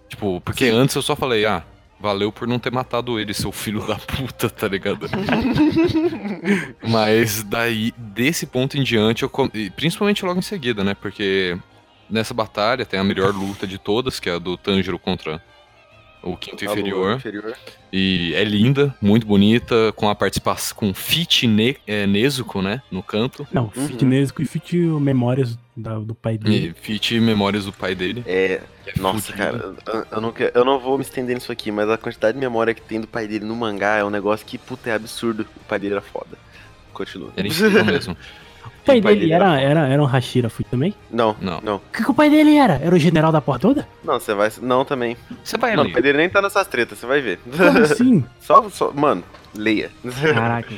[0.08, 1.62] Tipo, porque antes eu só falei, ah,
[2.00, 5.06] valeu por não ter matado ele, seu filho da puta, tá ligado?
[6.82, 9.30] Mas daí, desse ponto em diante, eu
[9.76, 10.94] principalmente logo em seguida, né?
[10.94, 11.58] Porque
[12.08, 15.42] nessa batalha tem a melhor luta de todas, que é a do Tanjiro contra
[16.22, 17.16] o quinto lua inferior.
[17.16, 17.54] inferior.
[17.92, 22.82] E é linda, muito bonita, com a participação com Fit ne, é, Nezuko, né?
[22.90, 23.46] No canto.
[23.52, 23.86] Não, Uhum.
[23.88, 26.74] Fit Nezuko e Fit Memórias da- do pai dele.
[26.78, 28.22] E Fit Memórias do pai dele.
[28.26, 28.60] É.
[28.86, 31.88] é Nossa, cara, eu- eu não, quero- eu não vou me estender nisso aqui, mas
[31.88, 34.58] a quantidade de memória que tem do pai dele no mangá é um negócio que,
[34.58, 35.46] puta, é absurdo.
[35.56, 36.38] O pai dele era foda.
[36.92, 37.32] Continua.
[37.36, 38.16] Era incrível mesmo.
[38.82, 40.94] O pai o pai dele dele era, era, era um Hashira Fui também?
[41.10, 41.60] Não, Não.
[41.62, 41.76] não.
[41.76, 42.74] O que, que o pai dele era?
[42.82, 43.88] Era o general da porra toda?
[44.04, 44.50] Não, você vai.
[44.62, 45.16] Não, também.
[45.44, 47.38] Você vai Não, o pai dele nem tá nessas tretas, você vai ver.
[47.56, 48.24] Como assim?
[48.40, 49.22] Só, só, mano,
[49.54, 49.90] leia.
[50.34, 50.74] Caraca.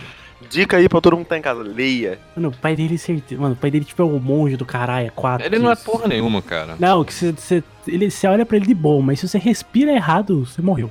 [0.50, 2.18] Dica aí pra todo mundo que tá em casa, leia.
[2.36, 3.40] Mano, o pai dele, certeza.
[3.40, 5.46] Mano, o pai dele, tipo, é o monge do caralho, é quatro.
[5.46, 6.74] Ele não é porra nenhuma, cara.
[6.78, 9.92] Não, que você, você, ele, você olha pra ele de boa, mas se você respira
[9.92, 10.90] errado, você morreu.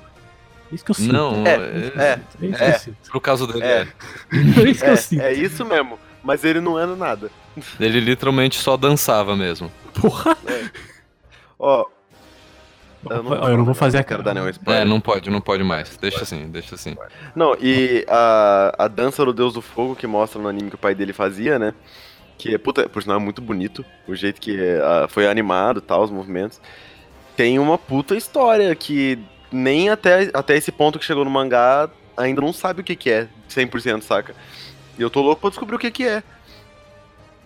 [0.72, 1.12] É isso que eu sinto.
[1.12, 2.72] Não, É, é, é, É é.
[2.80, 2.95] sinto.
[3.12, 3.82] pro caso dele, É.
[3.82, 3.88] é.
[4.66, 5.22] É isso que eu sinto.
[5.22, 5.99] É, é isso mesmo.
[6.24, 7.32] Mas ele não é no nada.
[7.80, 9.72] Ele literalmente só dançava mesmo.
[9.99, 10.38] Porra.
[11.57, 11.86] Ó.
[13.03, 14.34] Ó, eu não vou fazer a cara.
[14.34, 15.97] nenhum É, não pode, não pode mais.
[15.97, 16.95] Deixa assim, deixa assim.
[17.36, 20.80] Não, e a, a dança do Deus do Fogo que mostra no anime que o
[20.80, 21.74] pai dele fazia, né?
[22.38, 23.84] Que é, puta, por sinal é muito bonito.
[24.07, 26.61] O jeito que ah, foi animado e tal, os movimentos.
[27.36, 29.17] Tem uma puta história que
[29.51, 33.09] nem até, até esse ponto que chegou no mangá ainda não sabe o que que
[33.09, 34.36] é 100%, saca?
[35.01, 36.21] E eu tô louco pra descobrir o que que é.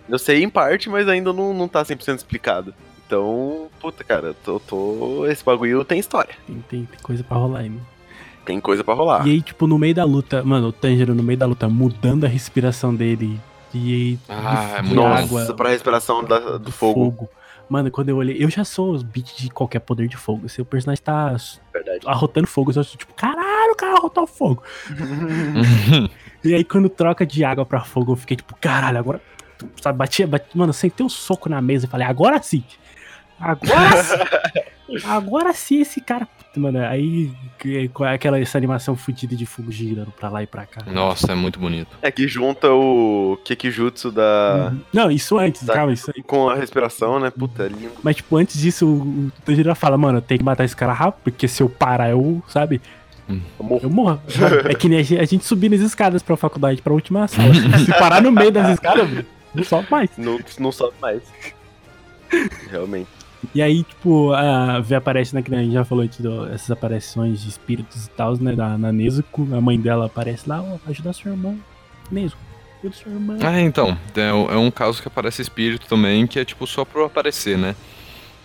[0.08, 2.74] Eu sei em parte, mas ainda não, não tá 100% explicado.
[3.06, 5.26] Então, puta, cara, tô, tô...
[5.26, 6.34] esse bagulho tem história.
[6.46, 7.86] Tem, tem, tem coisa pra rolar aí, mano.
[8.44, 9.26] Tem coisa pra rolar.
[9.26, 12.24] E aí, tipo, no meio da luta, mano, o Tanjiro no meio da luta mudando
[12.24, 13.40] a respiração dele
[13.74, 17.28] e aí Ah, é de, muito de Nossa, água pra respiração da- do, fogo.
[17.68, 20.48] Mano, quando eu olhei, eu já sou os beats de qualquer poder de fogo.
[20.48, 21.34] Se o personagem tá
[21.72, 22.00] Verdade.
[22.06, 23.45] arrotando fogo, eu sou tipo, caralho,
[23.76, 24.62] o cara arrotou fogo.
[26.44, 29.20] E aí, quando troca de água pra fogo, eu fiquei tipo, caralho, agora.
[29.82, 32.62] Sabe, batia, batia mano, eu sentei um soco na mesa e falei, agora sim.
[33.40, 34.96] Agora sim.
[35.08, 36.24] agora sim esse cara.
[36.26, 40.46] Puta, Mano, aí que- com aquela essa animação fodida de fogo girando pra lá e
[40.46, 40.84] pra cá.
[40.90, 41.96] Nossa, é muito bonito.
[42.00, 44.70] É que junta o Kekijutsu da...
[44.72, 44.80] Uhum.
[44.92, 45.74] Não, isso antes, Tá.
[45.74, 46.22] calma, isso aí.
[46.22, 47.30] com a respiração, né?
[47.30, 47.92] Puta, é lindo.
[48.04, 50.92] Mas, tipo, antes disso, o o Tanjiro fala, mano, eu tenho que matar esse cara
[50.92, 52.80] rápido, porque se eu parar, eu, sabe?
[53.28, 53.80] Eu morro.
[53.82, 54.20] Eu morro.
[54.68, 57.52] É que nem a gente, a gente subir nas escadas pra faculdade, pra última sala.
[57.84, 59.24] Se parar no meio das escadas,
[59.54, 60.10] não sobe mais.
[60.16, 61.22] Não, não sobe mais.
[62.70, 63.08] Realmente.
[63.54, 65.42] E aí, tipo, a V aparece, né?
[65.42, 68.52] Que a gente já falou de do- essas aparições de espíritos e tal, né?
[68.52, 69.46] Da, na Nezuko.
[69.54, 71.56] A mãe dela aparece lá, ó, ajuda seu irmão.
[72.10, 72.40] Nezuko,
[72.80, 73.38] ajuda seu irmão.
[73.42, 73.96] Ah, então.
[74.16, 77.56] É, um- é um caso que aparece espírito também, que é tipo só pro aparecer,
[77.56, 77.76] né?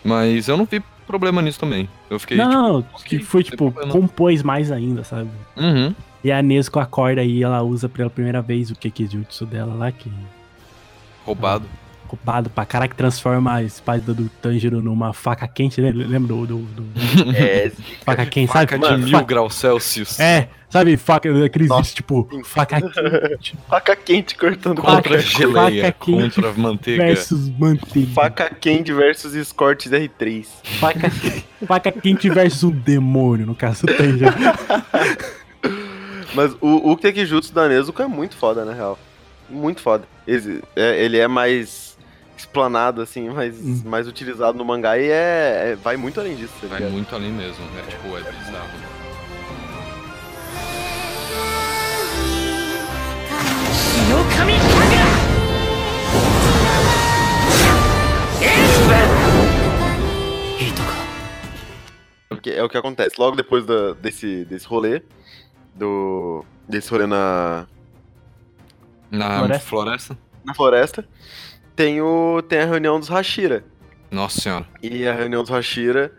[0.03, 1.89] Mas eu não vi problema nisso também.
[2.09, 2.37] Eu fiquei.
[2.37, 3.91] não, tipo, não, que foi, tipo, problema.
[3.91, 5.29] compôs mais ainda, sabe?
[5.57, 5.93] Uhum.
[6.23, 10.09] E a Nezuko acorda e ela usa pela primeira vez o Kekijutsu dela lá, que
[11.25, 11.65] Roubado.
[12.11, 15.91] Roubado pra caralho, que transforma a espada do Tanjiro numa faca quente, né?
[15.91, 16.91] Lembra do, do, do-
[17.35, 17.71] É,
[18.05, 19.03] faca quente, Faca sabe?
[19.05, 20.19] de mil graus Celsius.
[20.19, 26.05] É, sabe, faca, aqueles Nossa, tipo, faca quente faca quente cortando Faca- Contra geleia, faca
[26.05, 27.03] quente contra manteiga.
[27.05, 28.11] versus manteiga.
[28.13, 30.45] Faca quente versus Escortes R3.
[30.79, 31.11] Faca,
[31.65, 34.31] faca quente versus um demônio, no caso do Tanjiro.
[36.33, 38.97] Mas o, o Tekijutsu da Nezuko é muito foda, na real.
[39.49, 40.05] Muito foda.
[40.25, 41.90] Ele é, ele é mais
[42.41, 43.81] explanado, assim, mas hum.
[43.85, 46.53] mais utilizado no mangá e é, é vai muito além disso.
[46.61, 47.83] Tá vai muito além mesmo, né?
[47.87, 48.69] Tipo, é, bizarro.
[62.27, 63.15] Porque é o que acontece.
[63.19, 65.03] Logo depois da, desse, desse rolê,
[65.75, 67.67] do, desse rolê na...
[69.11, 69.67] Na floresta?
[69.67, 70.17] floresta.
[70.43, 71.07] Na floresta
[71.75, 73.63] tem, o, tem a reunião dos Hashira.
[74.09, 74.65] Nossa senhora.
[74.81, 76.11] E a reunião dos Hashira,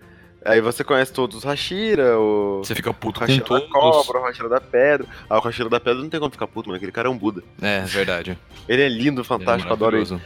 [0.45, 2.59] aí você conhece todos os Hashira, o...
[2.65, 3.69] Você fica O puto com Hashira da todos.
[3.71, 5.07] cobra, o Hashira da pedra.
[5.29, 6.77] Ah, o Hashira da pedra não tem como ficar puto, mano.
[6.77, 7.43] Aquele cara é um Buda.
[7.61, 8.39] É, verdade.
[8.69, 10.21] Ele é lindo, fantástico, é adoro ele.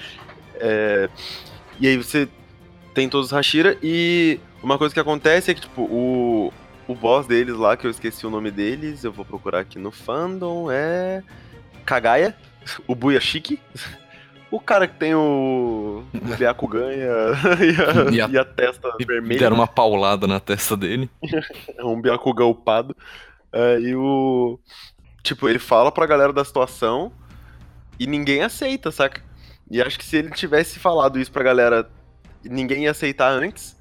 [0.61, 1.09] É,
[1.81, 2.29] E aí você
[2.95, 6.53] tem todos os Hashira e uma coisa que acontece é que, tipo, o,
[6.89, 9.91] o boss deles lá, que eu esqueci o nome deles, eu vou procurar aqui no
[9.91, 11.22] fandom, é.
[11.85, 12.35] Kagaya,
[12.87, 13.61] o Buyashiki.
[14.57, 16.02] O cara que tem o.
[16.14, 19.38] O Byakugan e a, e a, E a- testa E vermelha.
[19.38, 21.11] deram uma paulada na testa dele.
[21.76, 22.96] É um Byakugan upado.
[23.52, 24.59] É, e o.
[25.22, 27.12] Tipo, ele fala pra galera da situação
[27.98, 29.20] e ninguém aceita, saca?
[29.70, 31.88] E acho que se ele tivesse falado isso pra galera,
[32.44, 33.76] ninguém ia aceitar antes.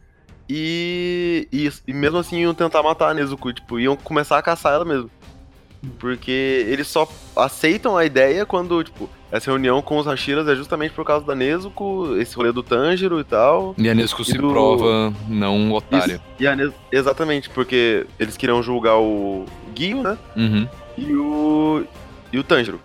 [0.50, 4.74] E, e, e mesmo assim iam tentar matar a Nezuko, tipo, iam começar a caçar
[4.74, 5.10] ela mesmo.
[6.00, 9.08] Porque eles só aceitam a ideia quando, tipo,
[9.38, 13.20] essa reunião com os Hashiras é justamente por causa da Nezuko, esse rolê do Tanjiro
[13.20, 13.76] e tal.
[13.78, 16.16] E a Nesco E se do- prova não otário.
[16.16, 16.22] Isso.
[16.40, 16.56] E a
[16.92, 20.18] Exatamente, porque eles queriam julgar o Gyu, né?
[20.36, 20.68] Uhum.
[20.98, 21.84] E o.
[22.32, 22.80] E o Tanjiro.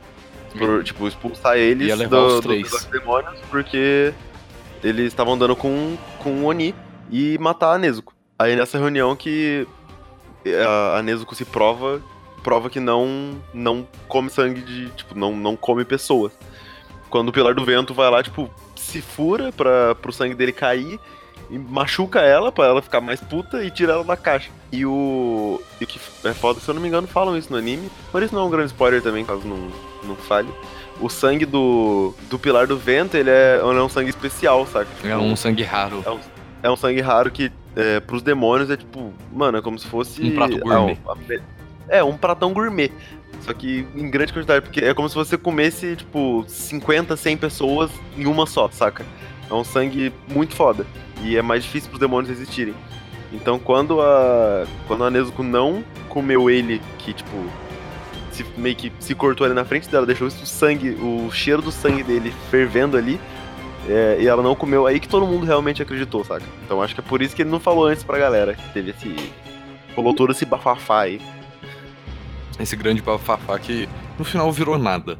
[0.58, 2.68] Por, tipo, expulsar eles os três.
[2.70, 4.12] dos demônios, porque
[4.82, 6.74] eles estavam dando com, com o Oni
[7.10, 8.12] e matar a Nezuko.
[8.36, 9.64] Aí nessa reunião que
[10.66, 12.00] a, a Nezuko se prova,
[12.40, 14.88] prova que não não come sangue de.
[14.90, 16.32] Tipo, não, não come pessoas.
[17.08, 20.98] Quando o Pilar do Vento vai lá, tipo, se fura pra, pro sangue dele cair
[21.50, 24.50] e machuca ela pra ela ficar mais puta e tira ela da caixa.
[24.70, 25.60] E o.
[25.80, 27.90] E o que é foda, se eu não me engano, falam isso no anime.
[28.12, 29.68] Por isso não é um grande spoiler também, caso não,
[30.04, 30.48] não falhe.
[31.00, 34.86] O sangue do, do Pilar do Vento, ele é, ele é um sangue especial, saca?
[35.02, 36.02] É um sangue raro.
[36.06, 36.20] É um,
[36.64, 40.22] é um sangue raro que, é, pros demônios, é tipo, mano, é como se fosse.
[40.22, 40.98] Um prato ah, gourmet.
[41.04, 41.40] um- a me-
[41.90, 42.90] é, um pratão gourmet.
[43.40, 47.90] Só que em grande quantidade, porque é como se você comesse, tipo, 50, 100 pessoas
[48.16, 49.04] em uma só, saca?
[49.50, 50.86] É um sangue muito foda.
[51.22, 52.74] E é mais difícil pros demônios resistirem.
[53.32, 54.66] Então quando a.
[54.86, 57.30] Quando a Nezuko não comeu ele, que tipo.
[58.30, 61.72] Se, meio que se cortou ali na frente dela, deixou o sangue, o cheiro do
[61.72, 63.20] sangue dele fervendo ali.
[63.88, 66.44] é, e ela não comeu, aí que todo mundo realmente acreditou, saca?
[66.64, 68.54] Então acho que é por isso que ele não falou antes pra galera.
[68.54, 69.14] Que teve esse.
[69.96, 71.20] Rolou todo esse bafafá aí.
[72.60, 73.88] Esse grande bafafá que
[74.18, 75.18] no final virou nada.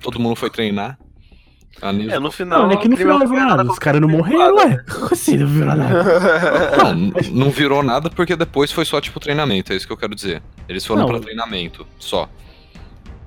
[0.00, 0.98] Todo mundo foi treinar.
[1.82, 2.12] A Nesco...
[2.12, 2.62] É, no final.
[2.64, 3.64] Não, é que no final não virou nada.
[3.70, 4.78] Os caras não morreram, ué.
[5.10, 6.04] Assim, não virou nada.
[6.94, 10.14] Não, não virou nada porque depois foi só tipo treinamento, é isso que eu quero
[10.14, 10.42] dizer.
[10.68, 11.08] Eles foram Não.
[11.08, 12.28] pra treinamento, só.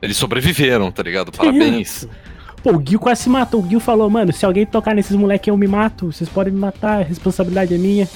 [0.02, 1.32] Eles sobreviveram, tá ligado?
[1.32, 2.08] Parabéns.
[2.62, 3.62] Pô, o Gil quase se matou.
[3.64, 6.12] O Gil falou, mano, se alguém tocar nesses moleques eu me mato.
[6.12, 8.08] Vocês podem me matar, a responsabilidade é minha.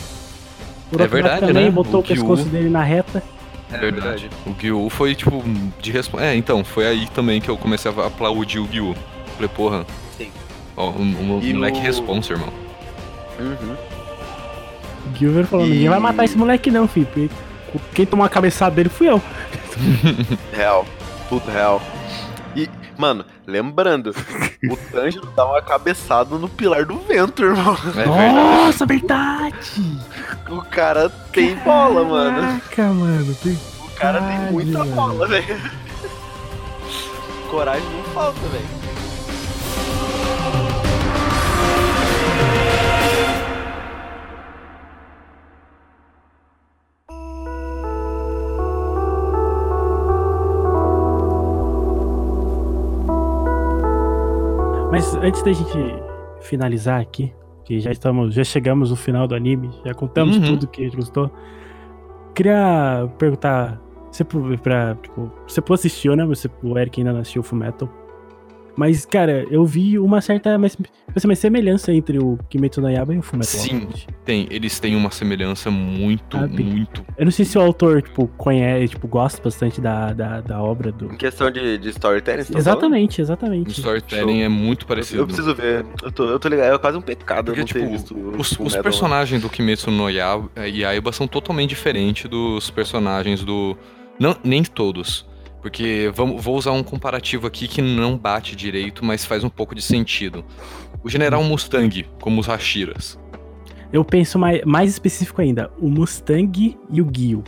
[0.91, 1.71] O É verdade, também né?
[1.71, 3.23] botou O o, pescoço Gyu- dele na reta.
[3.71, 4.29] É verdade.
[4.45, 5.43] O Gyu foi tipo
[5.81, 6.25] de resposta.
[6.25, 8.95] É, então, foi aí também que eu comecei a aplaudir o Gyu.
[9.35, 9.85] Falei, porra.
[10.17, 10.31] Sim.
[10.75, 12.49] Ó, um, um E moleque o- responsa, irmão.
[13.39, 13.75] Uhum.
[15.11, 17.07] O Gilver falou, E- ninguém vai matar esse moleque não, filho.
[17.07, 17.29] porque
[17.93, 19.21] Quem tomou a cabeçada dele fui eu.
[20.53, 20.85] Real.
[21.29, 21.81] Puta, real.
[22.55, 24.13] E, mano, lembrando,
[24.69, 27.77] o Tanjiro dá uma cabeçada no pilar do vento, irmão.
[27.95, 28.05] É.
[28.05, 29.97] Nossa, verdade!
[30.49, 32.41] O cara tem bola, mano.
[32.41, 33.35] Caraca, mano.
[33.41, 35.57] tem- O cara tem muita bola, velho.
[37.49, 38.86] Coragem não falta, velho.
[54.97, 55.77] Mas antes da gente
[56.41, 57.31] finalizar aqui,
[57.63, 60.43] que já estamos, já chegamos no final do anime, já contamos Uhum.
[60.45, 61.29] tudo que a gente gostou.
[62.33, 63.79] Queria perguntar,
[64.11, 64.23] você
[64.57, 66.25] pra, tipo, você assistiu, né?
[66.25, 67.87] Você, o Eric ainda não assistiu Full Metal.
[68.77, 70.77] Mas, cara, eu vi uma certa mas,
[71.25, 73.73] uma semelhança entre o Kimetsu no Yaiba e o Full Metal Sim.
[73.75, 74.07] Alchemist.
[74.23, 76.63] Tem, eles têm uma semelhança muito, Sabe?
[76.63, 77.03] muito.
[77.17, 80.91] Eu não sei se o autor, tipo, conhece, tipo, gosta bastante da, da, da obra
[80.91, 81.11] do...
[81.11, 83.71] Em questão de, de storytelling, você tá Exatamente, O exatamente.
[83.71, 85.21] storytelling é muito parecido.
[85.23, 85.83] Eu preciso ver.
[86.03, 88.15] Eu tô, eu tô ligado, é quase um pecado Porque, eu não tipo, ter visto
[88.15, 93.75] o Os, os personagens do Kimetsu no Ya- Yaiba são totalmente diferentes dos personagens do.
[94.19, 95.25] Não, nem todos.
[95.67, 99.75] Porque vamos, vou usar um comparativo aqui que não bate direito, mas faz um pouco
[99.75, 100.45] de sentido.
[101.03, 103.19] O General Mustang, como os Hashiras.
[103.91, 107.43] Eu penso mais, mais específico ainda, o Mustang e o Gil.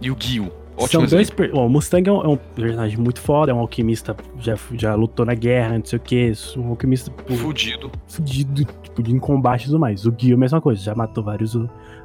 [0.00, 0.50] E o Gil.
[0.88, 1.28] São dois.
[1.28, 1.52] Per...
[1.52, 4.94] Bom, o Mustang é um, é um personagem muito foda, é um alquimista, já, já
[4.94, 7.92] lutou na guerra, não sei o que, um alquimista tipo, Fudido.
[8.06, 10.06] fudido, tipo, de em combate e tudo mais.
[10.06, 11.54] O Gil, mesma coisa, já matou vários,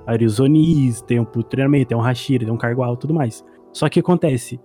[0.05, 3.45] vários Onis, tem um treinamento, tem um Hashira, tem um Cargual e tudo mais.
[3.71, 4.59] Só que acontece,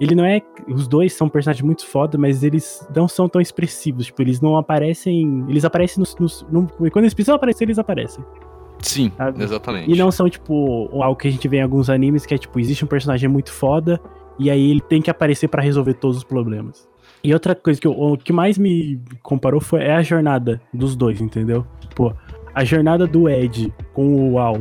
[0.00, 0.40] ele não é.
[0.68, 4.06] Os dois são personagens muito foda, mas eles não são tão expressivos.
[4.06, 5.44] Tipo, eles não aparecem.
[5.48, 6.16] Eles aparecem nos.
[6.16, 8.24] nos no- quando eles precisam aparecer, eles aparecem.
[8.80, 9.42] Sim, Sabe?
[9.42, 9.90] exatamente.
[9.92, 12.60] E não são, tipo, algo que a gente vê em alguns animes, que é, tipo,
[12.60, 14.00] existe um personagem muito foda,
[14.38, 16.88] e aí ele tem que aparecer pra resolver todos os problemas.
[17.24, 20.94] E outra coisa que eu- o que mais me comparou foi é a jornada dos
[20.94, 21.66] dois, entendeu?
[21.80, 22.14] Tipo,
[22.54, 24.58] a jornada do Ed com o Uau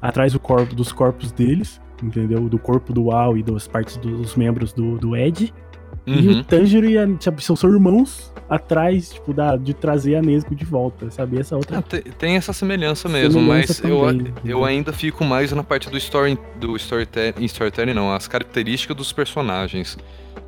[0.00, 2.48] atrás do corpo, dos corpos deles, entendeu?
[2.48, 5.52] Do corpo do Uau e das partes dos membros do, do Ed.
[6.06, 6.40] E Uhum.
[6.40, 10.54] o Tanjiro e a, tipo, são são irmãos atrás, tipo, da, de trazer a Nesco
[10.54, 11.38] de volta, sabe?
[11.38, 14.64] Essa outra Ah, tem, tem essa semelhança mesmo, Semelhança mas eu, também, eu entendeu?
[14.64, 19.96] ainda fico mais na parte do story do storytelling, storytelling não, as características dos personagens.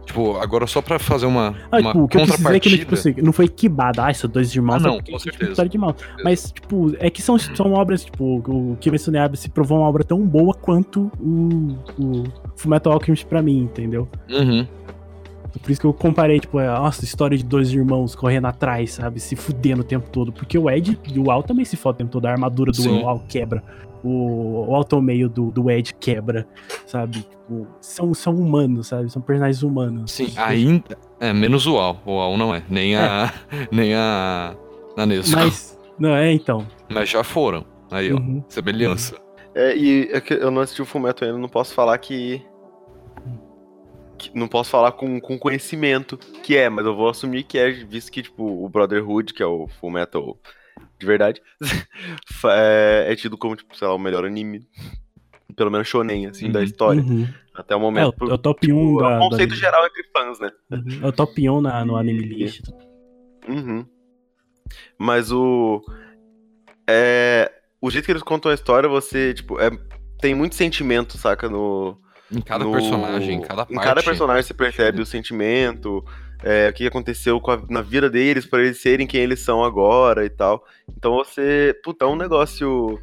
[0.05, 2.61] Tipo, agora só pra fazer uma, Ah, uma tipo, o que eu quis dizer é
[2.61, 2.77] que contrapartida.
[2.79, 4.77] tipo, assim, não foi quibada, ah, são dois irmãos.
[4.77, 5.51] Ah, só não, com certeza.
[5.53, 5.95] história de irmãos.
[6.25, 9.89] Mas, tipo, é que são, são obras, tipo, o Kimetsu no Yaiba se provou uma
[9.89, 12.25] obra tão boa quanto o, o
[12.57, 14.09] Fullmetal Alchemist pra mim, entendeu?
[14.29, 14.67] Uhum.
[15.63, 19.21] Por isso que eu comparei, tipo, a nossa, história de dois irmãos correndo atrás, sabe?
[19.21, 20.33] Se fudendo o tempo todo.
[20.33, 22.27] Porque o Ed e o Al também se fodem o tempo todo.
[22.27, 23.05] A armadura do Sim.
[23.05, 23.63] Al quebra.
[24.03, 26.47] O, o alto meio do, do Ed quebra,
[26.87, 27.19] sabe?
[27.19, 29.11] Tipo, são, são humanos, sabe?
[29.11, 30.11] São personagens humanos.
[30.11, 30.99] Sim, ainda.
[31.21, 32.03] É, menos o Al.
[32.05, 32.63] O Al não é.
[32.69, 33.33] Nem a.
[33.71, 34.57] Nem a.
[34.97, 35.37] A Nesco.
[35.37, 35.45] Mas...
[35.45, 36.67] Mas, não, é então.
[37.05, 37.65] já foram.
[37.91, 38.17] Aí, ó.
[38.17, 38.43] Uhum.
[38.49, 39.17] Semelhança.
[39.55, 42.43] É, e é que eu não assisti o Fullmetal ainda, não posso falar que...
[44.35, 48.11] Não posso falar com, com conhecimento que é, mas eu vou assumir que é, visto
[48.11, 50.39] que, tipo, o Brotherhood, que é o Fullmetal
[51.03, 51.43] de verdade,
[52.47, 54.61] é, é tido como, tipo, sei lá, o melhor anime,
[55.57, 56.65] pelo menos shonen, assim, da Uhum.
[56.65, 57.29] história, Uhum.
[57.55, 58.09] até o É, momento.
[58.09, 59.57] o, por- é o top tipo, 1 é da, um do conceito anime.
[59.61, 60.51] geral entre fãs, né?
[60.71, 61.01] Uhum.
[61.03, 62.63] É o top 1 na, no anime list.
[63.49, 63.85] Uhum.
[64.99, 65.83] Mas o.
[66.89, 67.51] É.
[67.81, 69.69] O jeito que eles contam a história, você, tipo, é,
[70.21, 71.49] tem muito sentimento, saca?
[71.49, 71.99] No.
[72.31, 73.73] Em cada no- personagem, em cada parte.
[73.75, 76.03] Em cada personagem você percebe o sentimento,
[76.43, 80.25] é, o que aconteceu a- na vida deles pra eles serem quem eles são agora
[80.25, 80.65] e tal.
[80.97, 81.75] Então você.
[81.85, 82.99] Puta, é um negócio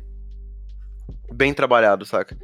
[1.31, 2.37] bem trabalhado, saca?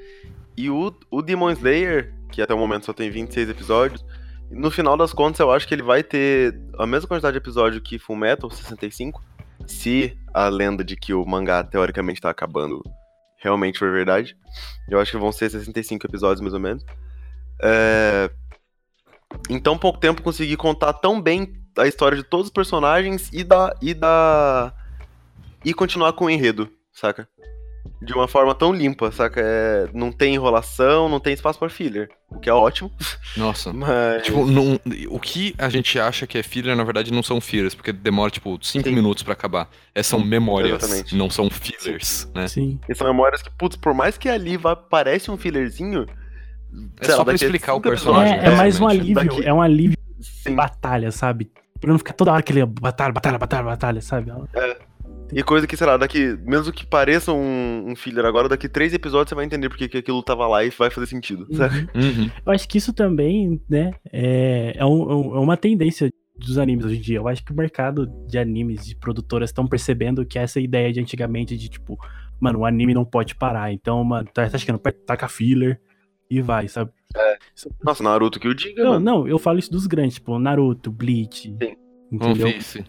[0.57, 4.05] E o, o Demon Slayer, que até o momento só tem 26 episódios,
[4.49, 7.81] no final das contas eu acho que ele vai ter a mesma quantidade de episódio
[7.81, 9.21] que Full Metal, 65,
[9.67, 12.81] se a lenda de que o mangá teoricamente tá acabando
[13.37, 14.37] realmente for verdade.
[14.89, 16.85] Eu acho que vão ser 65 episódios mais ou menos.
[17.61, 18.29] É...
[19.49, 23.43] Em tão pouco tempo consegui contar tão bem a história de todos os personagens e
[23.43, 23.75] da.
[23.81, 24.73] e da.
[25.63, 27.27] e continuar com o enredo, saca?
[28.01, 29.39] De uma forma tão limpa, saca?
[29.43, 32.09] É, não tem enrolação, não tem espaço pra filler.
[32.31, 32.91] O que é ótimo,
[33.37, 33.71] Nossa.
[33.71, 34.23] mas.
[34.23, 34.79] Tipo, não-
[35.09, 38.31] o que a gente acha que é filler, na verdade, não são fillers, porque demora,
[38.31, 38.95] tipo, 5 Sim.
[38.95, 39.69] minutos pra acabar.
[39.93, 41.15] É, são memórias, Exatamente.
[41.15, 42.47] não são fillers, né?
[42.47, 42.79] Sim.
[42.89, 46.07] E são memórias que, putz, por mais que ali vá, parece um fillerzinho.
[47.01, 49.61] É lá, só pra explicar o personagem, É, é mais um alívio, Daqui- é um
[49.61, 50.55] alívio de Sim.
[50.55, 51.49] batalha, sabe?
[51.79, 54.31] Pra não ficar toda hora aquele batalha, batalha, batalha, batalha, sabe?
[55.33, 58.93] E coisa que, sei lá, daqui, mesmo que pareça um, um filler agora, daqui três
[58.93, 61.47] episódios você vai entender porque que aquilo tava lá e vai fazer sentido.
[61.55, 61.87] sabe?
[61.95, 62.29] Uhum.
[62.45, 66.85] Eu acho que isso também, né, é, é, um- é é uma tendência dos animes
[66.85, 67.17] hoje em dia.
[67.17, 70.99] Eu acho que o mercado de animes, de produtoras, estão percebendo que essa ideia de
[70.99, 71.97] antigamente de tipo,
[72.39, 73.71] mano, o anime não pode parar.
[73.73, 75.79] Então, mano, tá, tá achando, taca filler,
[76.29, 76.91] e vai, sabe?
[77.83, 79.05] Nossa, Naruto que o diga, Não, mano.
[79.05, 81.55] não, eu falo isso dos grandes, tipo, Naruto, Bleach, Sim.
[81.63, 81.77] One
[82.11, 82.47] entendeu?
[82.53, 82.85] Piece.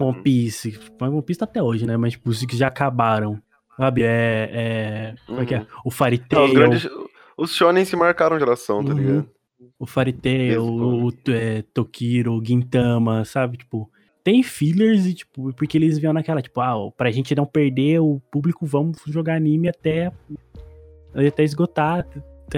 [0.00, 0.80] One Piece.
[1.00, 1.96] Mas One Piece tá até hoje, né?
[1.96, 3.40] Mas, tipo, os que já acabaram.
[3.76, 4.02] Sabe?
[4.02, 4.50] É.
[4.52, 5.66] é como é que é?
[5.84, 6.44] O Fairy Não, Tail.
[6.46, 6.88] os grandes.
[7.36, 8.98] Os shonen se marcaram geração, tá Uhum.
[8.98, 9.30] ligado?
[9.78, 11.06] O Fairy Tail, Mesmo.
[11.08, 13.58] o é, Tokiro, o Gintama, sabe?
[13.58, 13.90] Tipo,
[14.24, 18.20] tem fillers e, tipo, porque eles viam naquela, tipo, ah, pra gente não perder o
[18.32, 20.12] público, vamos jogar anime até,
[21.14, 22.06] até esgotar,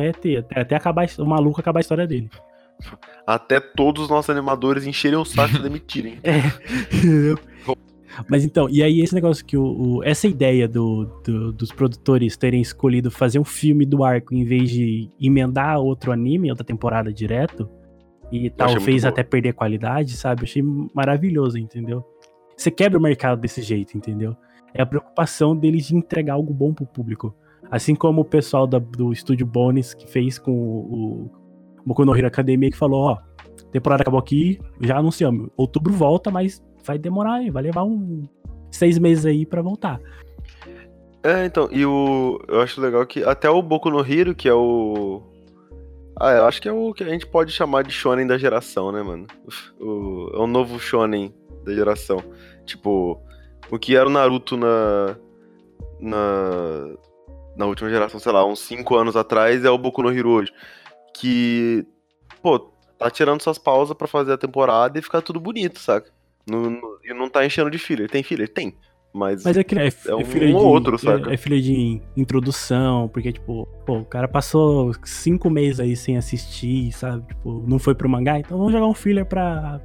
[0.00, 2.30] até, ter, até, até acabar, o maluco acabar a história dele.
[3.26, 6.18] Até todos os nossos animadores encherem o saco e demitirem.
[8.28, 9.64] Mas então, e aí esse negócio que o,
[9.98, 14.44] o- essa ideia do, do- dos produtores terem escolhido fazer um filme do arco em
[14.44, 17.68] vez de emendar outro anime, outra temporada direto,
[18.30, 20.42] e talvez até perder qualidade, sabe?
[20.42, 20.62] Eu achei
[20.94, 22.04] maravilhoso, entendeu?
[22.56, 24.36] Você quebra o mercado desse jeito, entendeu?
[24.74, 27.34] É a preocupação deles de entregar algo bom pro público.
[27.72, 31.30] Assim como o pessoal da- do estúdio Bones que fez com o,
[31.86, 33.18] Boku no Hero Academia que falou, ó,
[33.72, 35.48] temporada acabou aqui, já anunciamos.
[35.56, 38.24] Outubro volta, mas vai demorar aí, vai levar um
[38.70, 39.98] seis meses aí pra voltar.
[41.24, 42.38] É, então, e o.
[42.46, 45.22] Eu acho legal que até o Boku no Hero, que é o.
[46.20, 48.92] Ah, eu acho que é o que a gente pode chamar de shonen da geração,
[48.92, 49.26] né, mano?
[49.80, 51.32] O, é o novo shonen
[51.64, 52.22] da geração.
[52.66, 53.18] Tipo,
[53.70, 55.16] o que era o Naruto na.
[56.00, 56.94] Na.
[57.56, 60.52] Na última geração, sei lá, uns 5 anos atrás, é o Boku no Hero hoje.
[61.14, 61.86] Que.
[62.42, 62.58] Pô,
[62.98, 66.10] tá tirando suas pausas pra fazer a temporada e ficar tudo bonito, saca?
[66.48, 68.10] Não, não- e não tá enchendo de filler.
[68.10, 68.48] Tem filler?
[68.48, 68.74] Tem.
[69.14, 69.44] Mas.
[69.44, 71.30] Mas é que é, É é um filha ou de, outro, saca?
[71.30, 76.16] É, é filha de introdução, porque, tipo, pô, o cara passou cinco meses aí sem
[76.16, 77.26] assistir, sabe?
[77.28, 79.78] Tipo, não foi pro mangá, então vamos jogar um filler pra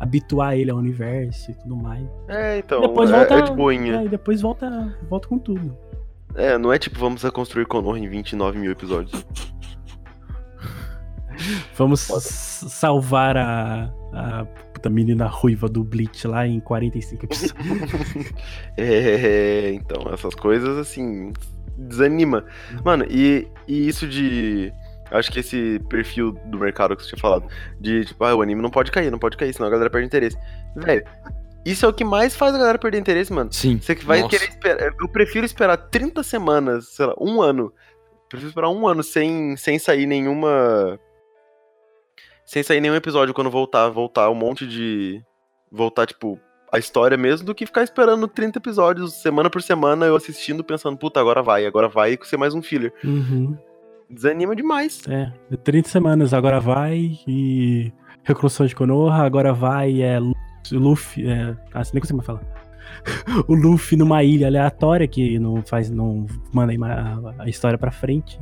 [0.00, 2.04] habituar ele ao universo e tudo mais.
[2.28, 4.00] É, então, depois é, volta, é de boinha.
[4.00, 5.78] É, e depois volta, volta com tudo.
[6.34, 9.24] É, não é tipo, vamos reconstruir Konoha em 29 mil episódios.
[11.76, 12.20] Vamos Foda.
[12.20, 17.54] salvar a, a puta menina ruiva do Bleach lá em 45 episódios.
[18.76, 21.32] É, então, essas coisas, assim,
[21.76, 22.44] desanima.
[22.84, 24.72] Mano, e, e isso de...
[25.10, 27.46] Acho que esse perfil do mercado que você tinha falado,
[27.78, 30.06] de tipo, ah, o anime não pode cair, não pode cair, senão a galera perde
[30.06, 30.36] interesse.
[30.74, 31.04] Velho,
[31.64, 33.52] isso é o que mais faz a galera perder interesse, mano.
[33.52, 33.78] Sim.
[33.78, 34.30] Você que vai Nossa.
[34.30, 34.94] querer esperar.
[35.00, 37.72] Eu prefiro esperar 30 semanas, sei lá, um ano.
[38.28, 40.98] Prefiro esperar um ano sem, sem sair nenhuma.
[42.44, 43.88] Sem sair nenhum episódio quando voltar.
[43.88, 45.22] Voltar um monte de.
[45.72, 46.38] Voltar, tipo,
[46.70, 50.96] a história mesmo, do que ficar esperando 30 episódios semana por semana, eu assistindo, pensando,
[50.96, 52.92] puta, agora vai, agora vai e ser mais um filler.
[53.02, 53.56] Uhum.
[54.10, 55.02] Desanima demais.
[55.08, 57.92] É, 30 semanas agora vai e.
[58.22, 60.18] Reconstrução de Konoha, agora vai é
[60.72, 61.28] Luffy.
[61.28, 62.42] É, ah, nem consigo mais falar.
[63.48, 65.90] o Luffy numa ilha aleatória que não faz.
[65.90, 68.38] não manda a, a história pra frente.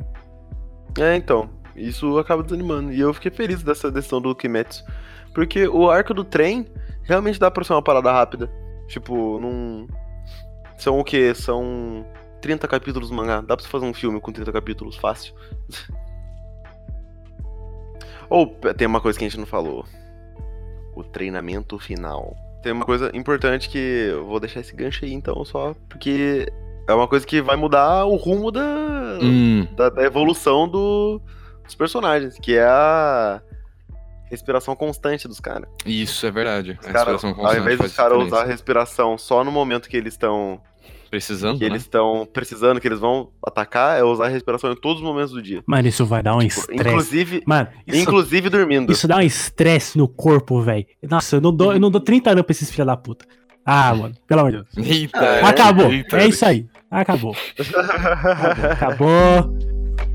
[0.99, 2.91] É, então, isso acaba desanimando.
[2.91, 4.83] E eu fiquei feliz dessa decisão do Kimetsu.
[5.33, 6.67] Porque o arco do trem
[7.03, 8.51] realmente dá pra ser uma parada rápida.
[8.87, 9.87] Tipo, não.
[10.77, 11.33] São o quê?
[11.33, 12.05] São
[12.41, 13.41] 30 capítulos do mangá.
[13.41, 15.33] Dá pra você fazer um filme com 30 capítulos fácil.
[18.29, 18.47] Ou
[18.77, 19.85] tem uma coisa que a gente não falou.
[20.95, 22.35] O treinamento final.
[22.61, 26.47] Tem uma coisa importante que eu vou deixar esse gancho aí então, só porque
[26.87, 31.21] é uma coisa que vai mudar o rumo da, Hum, da, da evolução do-
[31.63, 33.41] dos personagens, que é a
[34.29, 35.69] respiração constante dos caras.
[35.85, 36.77] isso é verdade.
[36.81, 39.51] Os A cara, respiração ao constante invés faz dos caras usar a respiração só no
[39.51, 40.61] momento que eles estão
[41.13, 41.69] Precisando, que né?
[41.69, 45.31] eles estão precisando, que eles vão atacar, é usar a respiração em todos os momentos
[45.31, 45.63] do dia.
[45.67, 46.81] Mano, isso vai dar um Tipo, estresse.
[46.89, 48.91] inclusive, Mano, isso, inclusive dormindo.
[48.91, 50.87] isso dá um estresse no corpo, velho.
[51.07, 53.25] Nossa, eu não, dou, eu não dou 30 anos pra esses filha da puta.
[53.63, 54.87] Ah, mano, pelo amor de Deus.
[54.89, 55.91] Eita, É, Acabou.
[55.93, 56.17] eita.
[56.17, 56.65] É isso aí.
[56.89, 57.35] Acabou.
[58.71, 59.55] Acabou.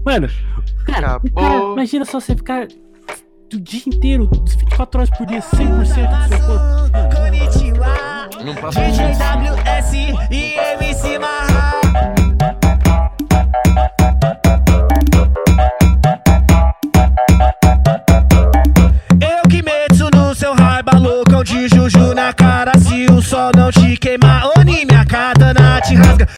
[0.04, 0.28] Mano,
[0.84, 1.72] cara, o cara, Acabou.
[1.74, 2.66] imagina só você ficar
[3.54, 7.67] o dia inteiro, 24 horas por dia, 100% do seu corpo.
[8.44, 9.92] Não passa DJ WS
[10.30, 11.80] e MC Marra.
[19.20, 22.72] Eu que meto no seu raiva loucão de juju na cara.
[22.78, 26.26] Se o sol não te queimar, Oni, minha katana te rasga.